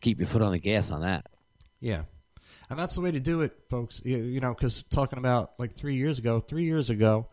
[0.00, 1.26] keep your foot on the gas on that.
[1.78, 2.04] Yeah.
[2.70, 4.00] And that's the way to do it, folks.
[4.02, 7.28] You, you know, because talking about like three years ago, three years ago,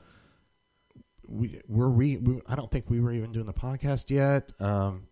[1.29, 2.41] we were we, we.
[2.45, 4.51] I don't think we were even doing the podcast yet.
[4.59, 5.07] Um,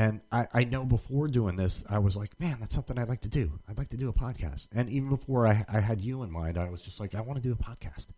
[0.00, 3.20] and I, I know before doing this, I was like, man, that's something I'd like
[3.22, 3.60] to do.
[3.68, 4.68] I'd like to do a podcast.
[4.72, 7.36] And even before I, I had you in mind, I was just like, I want
[7.36, 8.08] to do a podcast.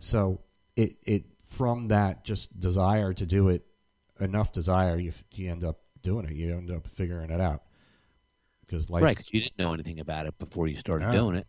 [0.00, 0.40] So
[0.76, 3.64] it it from that just desire to do it,
[4.20, 6.32] enough desire, you you end up doing it.
[6.32, 7.62] You end up figuring it out
[8.60, 11.12] because like right, because you didn't know anything about it before you started No.
[11.12, 11.46] doing it.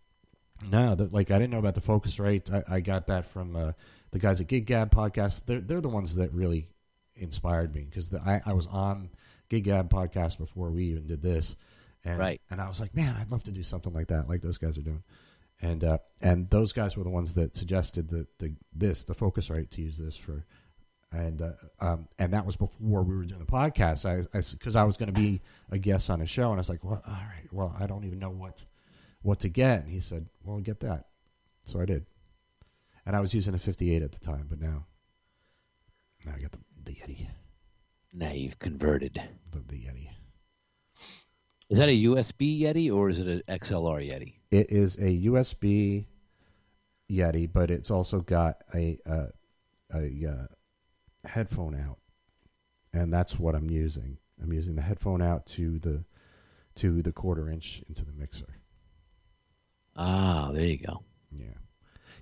[0.72, 2.52] no, that like I didn't know about the Focusrite.
[2.52, 3.72] I, I got that from uh,
[4.12, 5.46] the guys at Gig Gab podcast.
[5.46, 6.68] They're they're the ones that really
[7.20, 9.10] inspired me because I I was on
[9.50, 11.56] Gig Gab podcast before we even did this,
[12.04, 12.42] and Right.
[12.50, 14.78] and I was like, man, I'd love to do something like that, like those guys
[14.78, 15.04] are doing.
[15.62, 19.72] And uh, and those guys were the ones that suggested that the this the Focusrite
[19.72, 20.46] to use this for,
[21.12, 21.52] and uh,
[21.82, 24.06] um, and that was before we were doing the podcast.
[24.06, 24.22] I
[24.54, 26.86] because I, was going to be a guest on a show, and I was like,
[26.86, 28.64] well, all right, well, I don't even know what
[29.22, 29.82] what to get.
[29.82, 31.08] And he said, well, get that.
[31.66, 32.06] So I did,
[33.06, 34.86] and I was using a 58 at the time, but now
[36.26, 36.60] now I got the
[36.90, 37.28] the Yeti,
[38.14, 39.22] Now you've converted.
[39.52, 40.10] the, the Yeti.
[41.70, 44.34] Is that a USB Yeti or is it an XLR Yeti?
[44.50, 46.06] It is a USB
[47.12, 49.28] Yeti, but it's also got a uh,
[49.94, 52.00] a uh, headphone out,
[52.94, 54.18] and that's what I'm using.
[54.42, 56.06] I'm using the headphone out to the
[56.78, 58.60] to the quarter inch into the mixer.
[59.96, 61.04] Ah, there you go.
[61.32, 61.58] Yeah,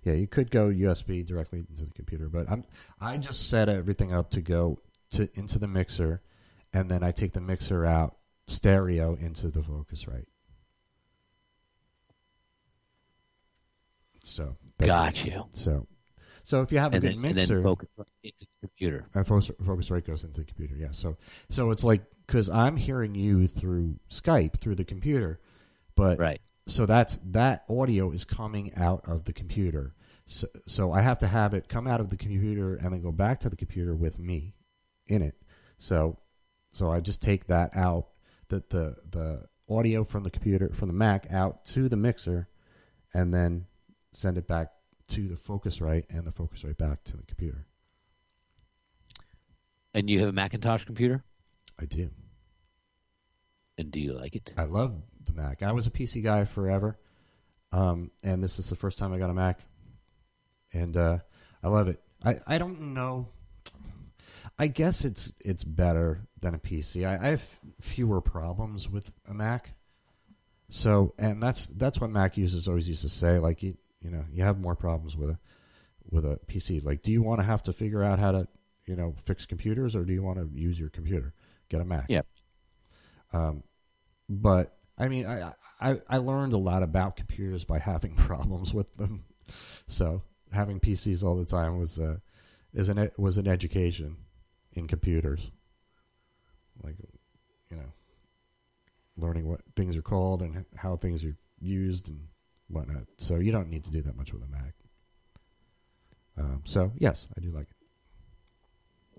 [0.03, 0.13] yeah.
[0.13, 2.63] You could go USB directly into the computer, but I'm
[2.99, 4.79] I just set everything up to go
[5.11, 6.21] to into the mixer,
[6.73, 8.17] and then I take the mixer out
[8.47, 10.25] stereo into the Focusrite.
[14.23, 15.25] So that's Got it.
[15.25, 15.45] you.
[15.53, 15.87] So,
[16.43, 17.89] so if you have a And good then, and mixer, then focus
[18.23, 19.05] into the computer.
[19.13, 20.75] and Focus, Focusrite goes into the computer.
[20.75, 20.91] Yeah.
[20.91, 21.17] So,
[21.49, 25.39] so it's like because I'm hearing you through Skype through the computer,
[25.95, 26.41] but Right.
[26.67, 29.95] So that's that audio is coming out of the computer.
[30.25, 33.11] So, so I have to have it come out of the computer and then go
[33.11, 34.53] back to the computer with me
[35.07, 35.35] in it.
[35.77, 36.19] So,
[36.71, 38.07] so I just take that out,
[38.49, 42.49] the the the audio from the computer from the Mac out to the mixer,
[43.13, 43.67] and then
[44.13, 44.71] send it back
[45.09, 47.65] to the Focusrite and the Focusrite back to the computer.
[49.93, 51.23] And you have a Macintosh computer?
[51.79, 52.09] I do.
[53.77, 54.53] And do you like it?
[54.57, 55.61] I love the Mac.
[55.61, 56.97] I was a PC guy forever,
[57.71, 59.59] um, and this is the first time I got a Mac,
[60.73, 61.19] and uh,
[61.63, 62.01] I love it.
[62.23, 63.29] I, I don't know.
[64.57, 67.07] I guess it's it's better than a PC.
[67.07, 69.75] I, I have fewer problems with a Mac,
[70.69, 73.37] so and that's that's what Mac users always used to say.
[73.37, 75.39] Like you you know you have more problems with a
[76.09, 76.83] with a PC.
[76.83, 78.47] Like, do you want to have to figure out how to
[78.85, 81.33] you know fix computers, or do you want to use your computer?
[81.69, 82.05] Get a Mac.
[82.09, 82.25] Yep.
[83.33, 83.63] Um,
[84.29, 88.95] but I mean, I, I I learned a lot about computers by having problems with
[88.95, 89.25] them.
[89.87, 92.17] So having PCs all the time was uh,
[92.73, 94.17] is an was an education
[94.73, 95.51] in computers.
[96.83, 96.95] Like,
[97.71, 97.91] you know,
[99.17, 102.27] learning what things are called and how things are used and
[102.67, 103.03] whatnot.
[103.17, 104.73] So you don't need to do that much with a Mac.
[106.37, 107.75] Um, so yes, I do like it.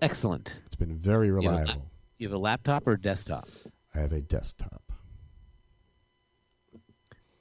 [0.01, 0.59] Excellent.
[0.65, 1.91] It's been very have a reliable.
[2.17, 3.49] You have a laptop or a desktop?
[3.93, 4.91] I have a desktop.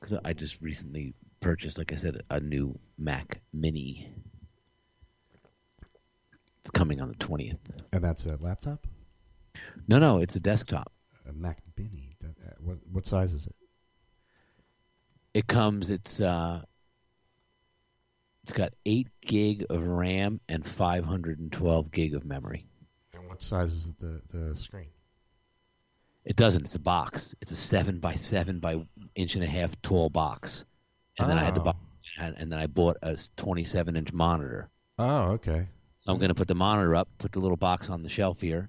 [0.01, 4.13] Because I just recently purchased, like I said, a new Mac Mini.
[6.61, 7.59] It's coming on the twentieth.
[7.93, 8.87] And that's a laptop?
[9.89, 10.93] No, no, it's a desktop.
[11.29, 12.17] A Mac Mini.
[12.25, 12.29] Uh,
[12.61, 13.57] What, what size is it?
[15.35, 15.91] It comes.
[15.91, 16.63] It's uh,
[18.45, 22.67] it's got eight gig of RAM and five hundred and twelve gig of memory.
[23.13, 24.89] And what size is the, the screen?
[26.29, 26.67] It doesn't.
[26.67, 27.35] It's a box.
[27.41, 28.77] It's a seven by seven by
[29.15, 30.67] inch and a half tall box.
[31.19, 31.65] And then I had to Oh.
[31.65, 31.75] buy,
[32.21, 34.69] and then I bought a twenty-seven inch monitor.
[34.99, 35.67] Oh, okay.
[36.01, 38.43] So I'm going to put the monitor up, put the little box on the shelf
[38.43, 38.69] here,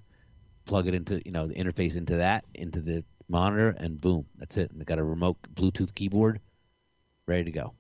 [0.66, 4.56] plug it into you know the interface into that into the monitor, and boom, that's
[4.56, 4.72] it.
[4.72, 6.40] And I got a remote Bluetooth keyboard,
[7.28, 7.74] ready to go.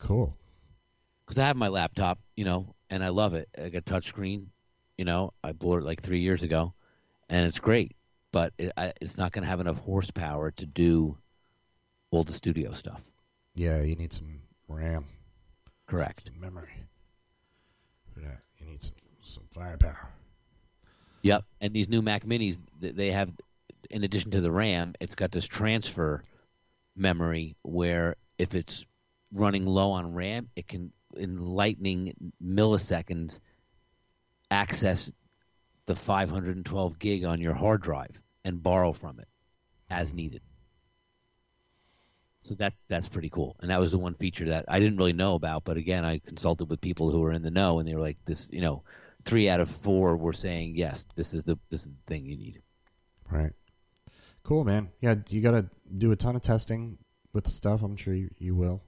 [0.00, 0.36] Cool.
[1.24, 3.48] Because I have my laptop, you know, and I love it.
[3.56, 4.46] I got a touchscreen,
[4.98, 5.32] you know.
[5.44, 6.74] I bought it like three years ago,
[7.32, 7.96] and it's great.
[8.30, 11.18] But it, I, it's not going to have enough horsepower to do
[12.10, 13.00] all the studio stuff.
[13.54, 15.06] Yeah, you need some RAM,
[15.86, 16.30] Correct.
[16.32, 16.72] some memory.
[18.14, 20.10] For that, you need some some firepower.
[21.22, 21.44] Yep.
[21.60, 23.30] And these new Mac Minis, they have,
[23.90, 26.24] in addition to the RAM, it's got this transfer
[26.96, 28.84] memory where if it's
[29.32, 33.38] running low on RAM, it can, in lightning milliseconds,
[34.50, 35.10] access
[35.92, 39.28] the 512 gig on your hard drive and borrow from it
[39.90, 40.40] as needed.
[42.44, 45.12] So that's that's pretty cool, and that was the one feature that I didn't really
[45.12, 45.64] know about.
[45.64, 48.16] But again, I consulted with people who were in the know, and they were like,
[48.24, 48.82] "This, you know,
[49.24, 52.36] three out of four were saying yes, this is the this is the thing you
[52.36, 52.62] need."
[53.30, 53.52] Right.
[54.42, 54.88] Cool, man.
[55.00, 56.98] Yeah, you got to do a ton of testing
[57.32, 57.82] with stuff.
[57.82, 58.82] I'm sure you, you will.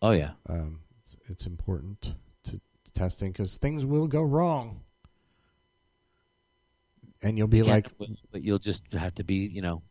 [0.00, 2.14] Oh yeah, Um, it's, it's important
[2.44, 4.82] to, to testing because things will go wrong,
[7.24, 7.88] and you'll be You like,
[8.30, 9.82] but you'll just have to be, you know,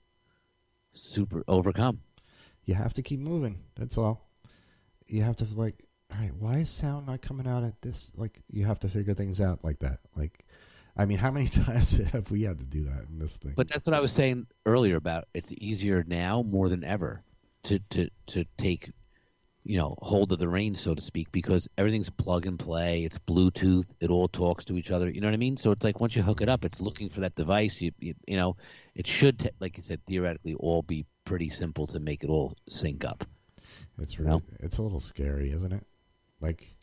[0.93, 1.99] super overcome.
[2.65, 3.59] you have to keep moving.
[3.75, 4.29] That's all.
[5.07, 8.11] You have to like, all right, why is sound not coming out at this?
[8.15, 9.99] Like, you have to figure things out like that.
[10.15, 10.45] Like,
[10.95, 13.53] I mean, how many times have we had to do that in this thing?
[13.55, 17.23] But that's what I was saying earlier about it's easier now more than ever
[17.63, 18.91] to to to take
[19.65, 23.17] you know hold of the reins so to speak because everything's plug and play it's
[23.19, 25.99] bluetooth it all talks to each other you know what i mean so it's like
[26.01, 28.57] once you hook it up it's looking for that device you you, you know
[28.93, 32.53] it should t- like you said theoretically all be pretty simple to make it all
[32.67, 33.23] sync up
[33.99, 34.43] It's You really, know?
[34.59, 35.85] it's a little scary, isn't it?
[36.41, 36.75] Like,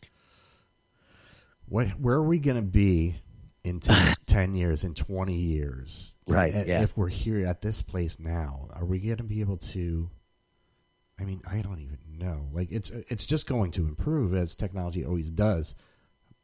[1.65, 3.17] what, where are we going to be
[3.63, 6.15] in 10, 10 years, in 20 years?
[6.27, 6.81] Right, yeah.
[6.81, 10.09] If we're here at this place now, are we going to be able to?
[11.21, 12.49] I mean, I don't even know.
[12.51, 15.75] Like, it's it's just going to improve as technology always does,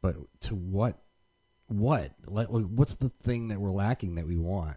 [0.00, 0.98] but to what?
[1.66, 2.12] What?
[2.26, 4.76] Like, what's the thing that we're lacking that we want?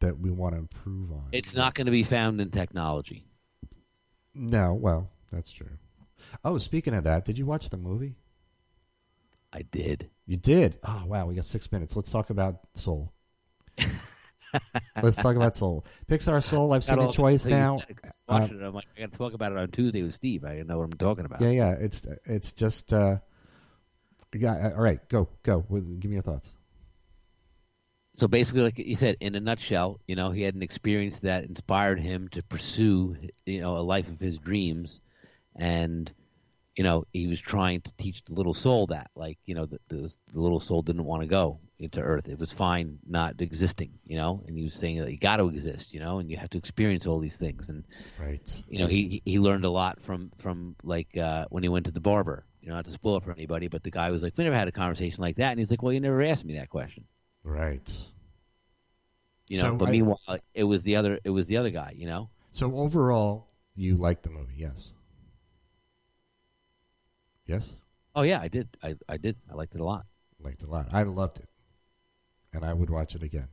[0.00, 1.28] That we want to improve on.
[1.32, 3.26] it's not going to be found in technology
[4.34, 5.78] No, well, that's true.
[6.44, 8.16] Oh, speaking of that, did you watch the movie?
[9.52, 10.78] i did You did.
[10.84, 11.96] Oh wow, we got six minutes.
[11.96, 13.12] Let's talk about Soul.
[15.02, 15.84] Let's talk about Soul.
[16.08, 16.72] Pixar Soul.
[16.72, 17.78] I've seen it twice now.
[17.78, 20.44] 'cause I it, I'm like, I got to talk about it on Tuesday with Steve.
[20.44, 21.40] I know what I'm talking about.
[21.40, 21.70] Yeah, yeah.
[21.72, 22.92] It's it's just.
[22.92, 23.18] Uh,
[24.34, 24.72] yeah.
[24.74, 25.06] All right.
[25.08, 25.60] Go go.
[25.70, 26.56] Give me your thoughts.
[28.14, 31.44] so basically, like you said, in a nutshell, you know, he had an experience that
[31.44, 35.00] inspired him to pursue, you know, a life of his dreams,
[35.56, 36.12] and
[36.76, 39.78] you know, he was trying to teach the little soul that, like, you know, the,
[39.86, 42.28] the, the little soul didn't want to go into Earth.
[42.28, 45.48] It was fine not existing, you know, and he was saying that you got to
[45.48, 47.84] exist, you know, and you have to experience all these things, and
[48.18, 48.62] Right.
[48.68, 51.92] you know, he he learned a lot from from like uh, when he went to
[51.92, 52.44] the barber.
[52.60, 54.56] You know, not to spoil it for anybody, but the guy was like, "We never
[54.56, 57.04] had a conversation like that," and he's like, "Well, you never asked me that question."
[57.42, 57.86] Right.
[59.48, 60.18] You know, So but I- meanwhile,
[60.54, 61.92] it was the other it was the other guy.
[61.96, 64.54] You know, So overall, you like the movie?
[64.56, 64.92] Yes.
[67.46, 67.70] Yes.
[68.16, 70.06] oh yeah, I did, I I did, I liked it a lot.
[70.40, 70.88] Liked it a lot.
[70.92, 71.48] I loved it,
[72.54, 73.48] and I would watch it again.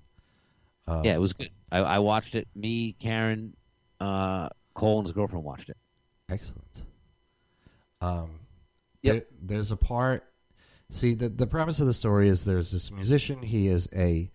[0.88, 1.49] Um, yeah, it was good.
[1.72, 2.47] I, I watched it.
[2.56, 3.56] Me, Karen,
[3.99, 5.78] uh, Cole, and his girlfriend watched it.
[6.30, 6.84] Excellent.
[8.02, 8.39] Um,
[9.04, 9.14] Yep.
[9.16, 10.24] there- there's a part.
[10.89, 13.41] See, the the premise of the story is there's this musician.
[13.43, 14.30] He is a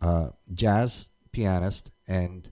[0.00, 2.50] uh, jazz pianist and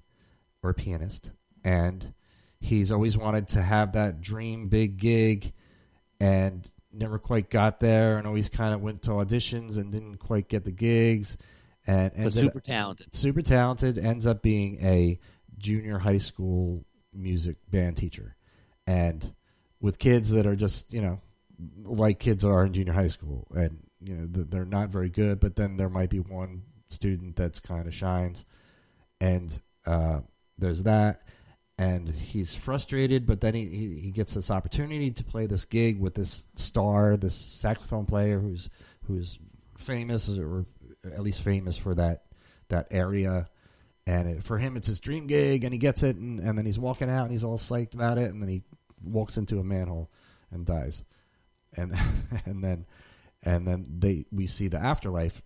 [0.62, 1.32] or pianist,
[1.64, 2.14] and
[2.60, 5.52] he's always wanted to have that dream big gig,
[6.18, 10.48] and never quite got there, and always kind of went to auditions and didn't quite
[10.48, 11.36] get the gigs,
[11.86, 13.14] and But super talented.
[13.14, 15.18] super talented, ends up being a
[15.58, 18.36] junior high school music band teacher.
[18.86, 19.34] And
[19.80, 21.20] with kids that are just, you know,
[21.82, 23.46] like kids are in junior high school.
[23.54, 27.60] And, you know, they're not very good, but then there might be one student that's
[27.60, 28.44] kind of shines.
[29.20, 30.20] And uh,
[30.58, 31.22] there's that.
[31.78, 35.98] And he's frustrated, but then he, he, he gets this opportunity to play this gig
[35.98, 38.68] with this star, this saxophone player who's
[39.06, 39.38] who's
[39.78, 40.66] famous or
[41.04, 42.24] at least famous for that
[42.68, 43.48] that area.
[44.06, 46.64] And it, for him, it's his dream gig, and he gets it, and, and then
[46.64, 48.62] he's walking out, and he's all psyched about it, and then he
[49.04, 50.10] walks into a manhole
[50.50, 51.04] and dies,
[51.76, 51.94] and
[52.46, 52.86] and then
[53.42, 55.42] and then they we see the afterlife,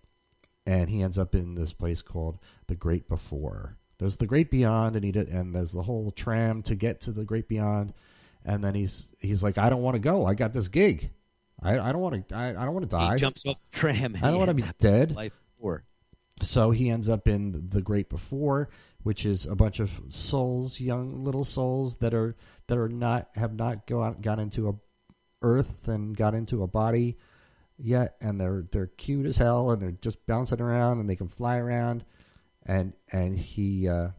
[0.65, 3.77] and he ends up in this place called the Great Before.
[3.97, 7.11] There's the Great Beyond, and he did, and there's the whole tram to get to
[7.11, 7.93] the Great Beyond,
[8.43, 11.11] and then he's he's like, I don't want to go, I got this gig,
[11.61, 13.77] I, I don't want to I, I don't want to die, He jumps off the
[13.77, 14.17] tram.
[14.21, 15.15] I don't want to be dead.
[15.15, 15.85] Life before.
[16.41, 18.69] So he ends up in the Great Before,
[19.03, 22.35] which is a bunch of souls, young little souls that are
[22.67, 24.73] that are not have not go out, got into a
[25.41, 27.17] Earth and got into a body
[27.77, 31.27] yet, and they're they're cute as hell, and they're just bouncing around, and they can
[31.27, 32.03] fly around,
[32.65, 34.09] and and he uh,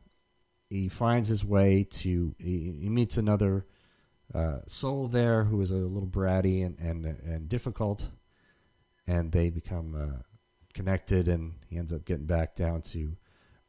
[0.71, 3.67] he finds his way to he, he meets another
[4.35, 8.09] uh, soul there who is a little bratty and and and difficult,
[9.07, 9.95] and they become.
[9.95, 10.23] Uh,
[10.77, 13.17] connected and he ends up getting back down to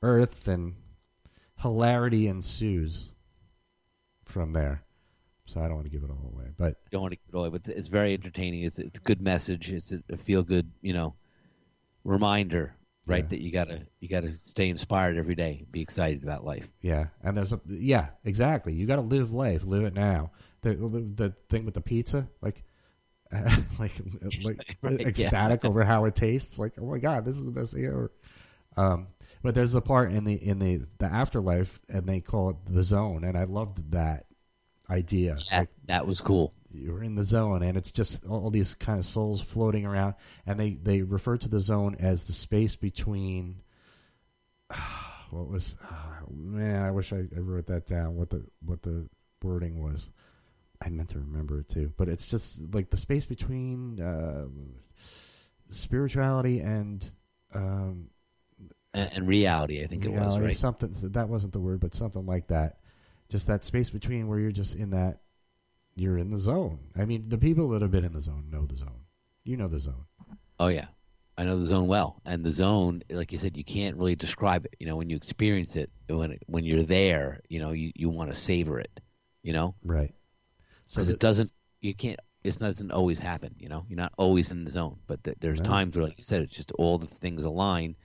[0.02, 0.76] earth and
[1.62, 3.12] hilarity ensues
[4.26, 4.84] from there
[5.46, 7.38] so i don't want to give it all away but don't want to give it
[7.38, 8.64] away, but it's very entertaining.
[8.64, 9.72] It's it's a good message.
[9.72, 11.14] It's a, feel good, you know,
[12.04, 12.74] reminder,
[13.06, 13.24] right?
[13.24, 13.30] Yeah.
[13.30, 15.66] That you gotta you gotta stay inspired every day.
[15.72, 16.68] Be excited about life.
[16.82, 20.32] yeah and there's a yeah exactly you got to live life live it now
[20.62, 22.64] the, the the thing with the pizza like
[23.80, 23.92] like
[24.44, 25.08] like Right, yeah.
[25.08, 28.12] ecstatic over how it tastes like oh my god this is the best thing ever
[28.78, 29.08] um
[29.44, 32.84] but there's a part in the in the the afterlife and they call it the
[32.84, 34.26] zone and i loved that
[34.90, 36.54] idea That, like that was cool.
[36.72, 40.16] you're in the zone and it's just all these kind of souls floating around
[40.46, 43.62] and they they refer to the zone as the space between
[45.32, 49.10] what was ah, man i wish I, I wrote that down what the what the
[49.44, 50.10] wording was
[50.82, 51.92] i meant to remember it too.
[51.98, 54.48] But it's just like the space between uh
[55.70, 57.04] spirituality and
[57.54, 58.10] um
[58.94, 60.56] And, and reality, I think it was right.
[60.56, 62.78] something that wasn't the word but something like that.
[63.30, 65.22] Just that space between where you're just in that
[65.96, 66.80] you're in the zone.
[66.96, 69.02] I mean the people that have been in the zone know the zone.
[69.44, 70.06] You know the zone.
[70.60, 70.88] Oh yeah,
[71.38, 74.66] I know the zone well, and the zone, like you said, you can't really describe
[74.66, 74.76] it.
[74.80, 78.10] You know, when you experience it, when it, when you're there, you know, you, you
[78.10, 79.00] want to savor it.
[79.44, 80.14] You know, right
[80.88, 82.20] so because it doesn't, you can't.
[82.44, 83.56] It doesn't always happen.
[83.60, 85.66] You know, you're not always in the zone, but th- there's No.
[85.66, 87.96] times where, like you said, it's just all the things align.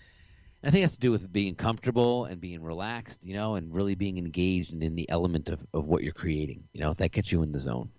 [0.63, 3.55] And I think it has to do with being comfortable and being relaxed, you know,
[3.55, 6.65] and really being engaged and in the element of, of what you're creating.
[6.73, 7.91] You know, that gets you in the zone,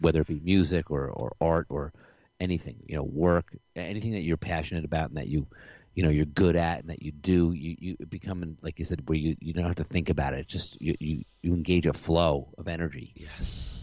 [0.00, 1.92] whether it be music or, or art or
[2.38, 5.46] anything, you know, work, anything that you're passionate about and that you,
[5.94, 9.08] you know, you're good at and that you do, you, you become, like you said,
[9.08, 10.40] where you, you don't have to think about it.
[10.40, 13.12] It's just you, you, you engage a flow of energy.
[13.14, 13.75] yes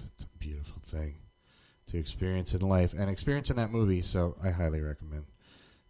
[0.44, 1.16] beautiful thing
[1.88, 5.26] to experience in life and experience in that movie so i highly recommend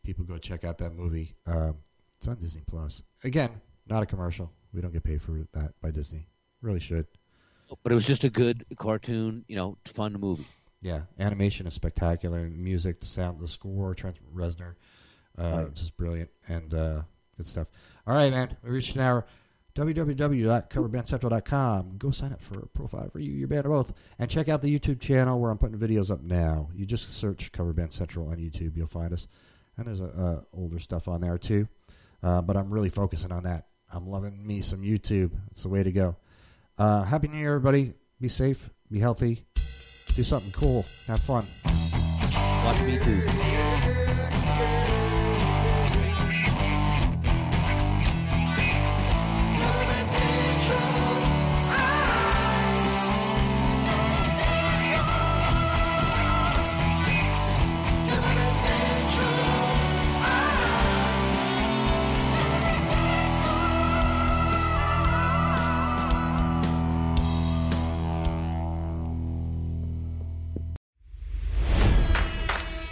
[0.04, 1.34] people go check out that movie.
[1.47, 1.76] Um,
[2.18, 3.04] it's on Disney Plus.
[3.24, 4.51] Again, not a commercial.
[4.74, 6.28] We don't get paid for that by Disney.
[6.62, 7.08] Really should.
[7.84, 10.45] But it was just a good cartoon, you know, fun movie.
[10.82, 12.49] Yeah, animation is spectacular.
[12.49, 14.76] Music, the sound, the score, Trent Reznor,
[15.38, 15.74] uh, Right.
[15.74, 17.01] just brilliant and uh,
[17.38, 17.68] good stuff.
[18.06, 19.26] All right, man, we reached an hour.
[19.76, 21.97] www.coverbandcentral.com.
[21.97, 24.61] Go sign up for a profile for you, your band, or both, and check out
[24.61, 26.69] the YouTube channel where I'm putting videos up now.
[26.76, 29.28] You just search Cover Band Central on YouTube, you'll find us,
[29.78, 30.01] and there's
[30.53, 31.67] older stuff on there too.
[32.21, 33.67] Uh, but I'm really focusing on that.
[33.91, 35.32] I'm loving me some YouTube.
[35.51, 36.15] It's the way to go.
[36.78, 37.93] Uh, Happy New Year, everybody.
[38.19, 38.69] Be safe.
[38.89, 39.45] Be healthy.
[40.15, 40.86] Do something cool.
[41.07, 41.45] Have fun.
[42.34, 43.21] Watch me too.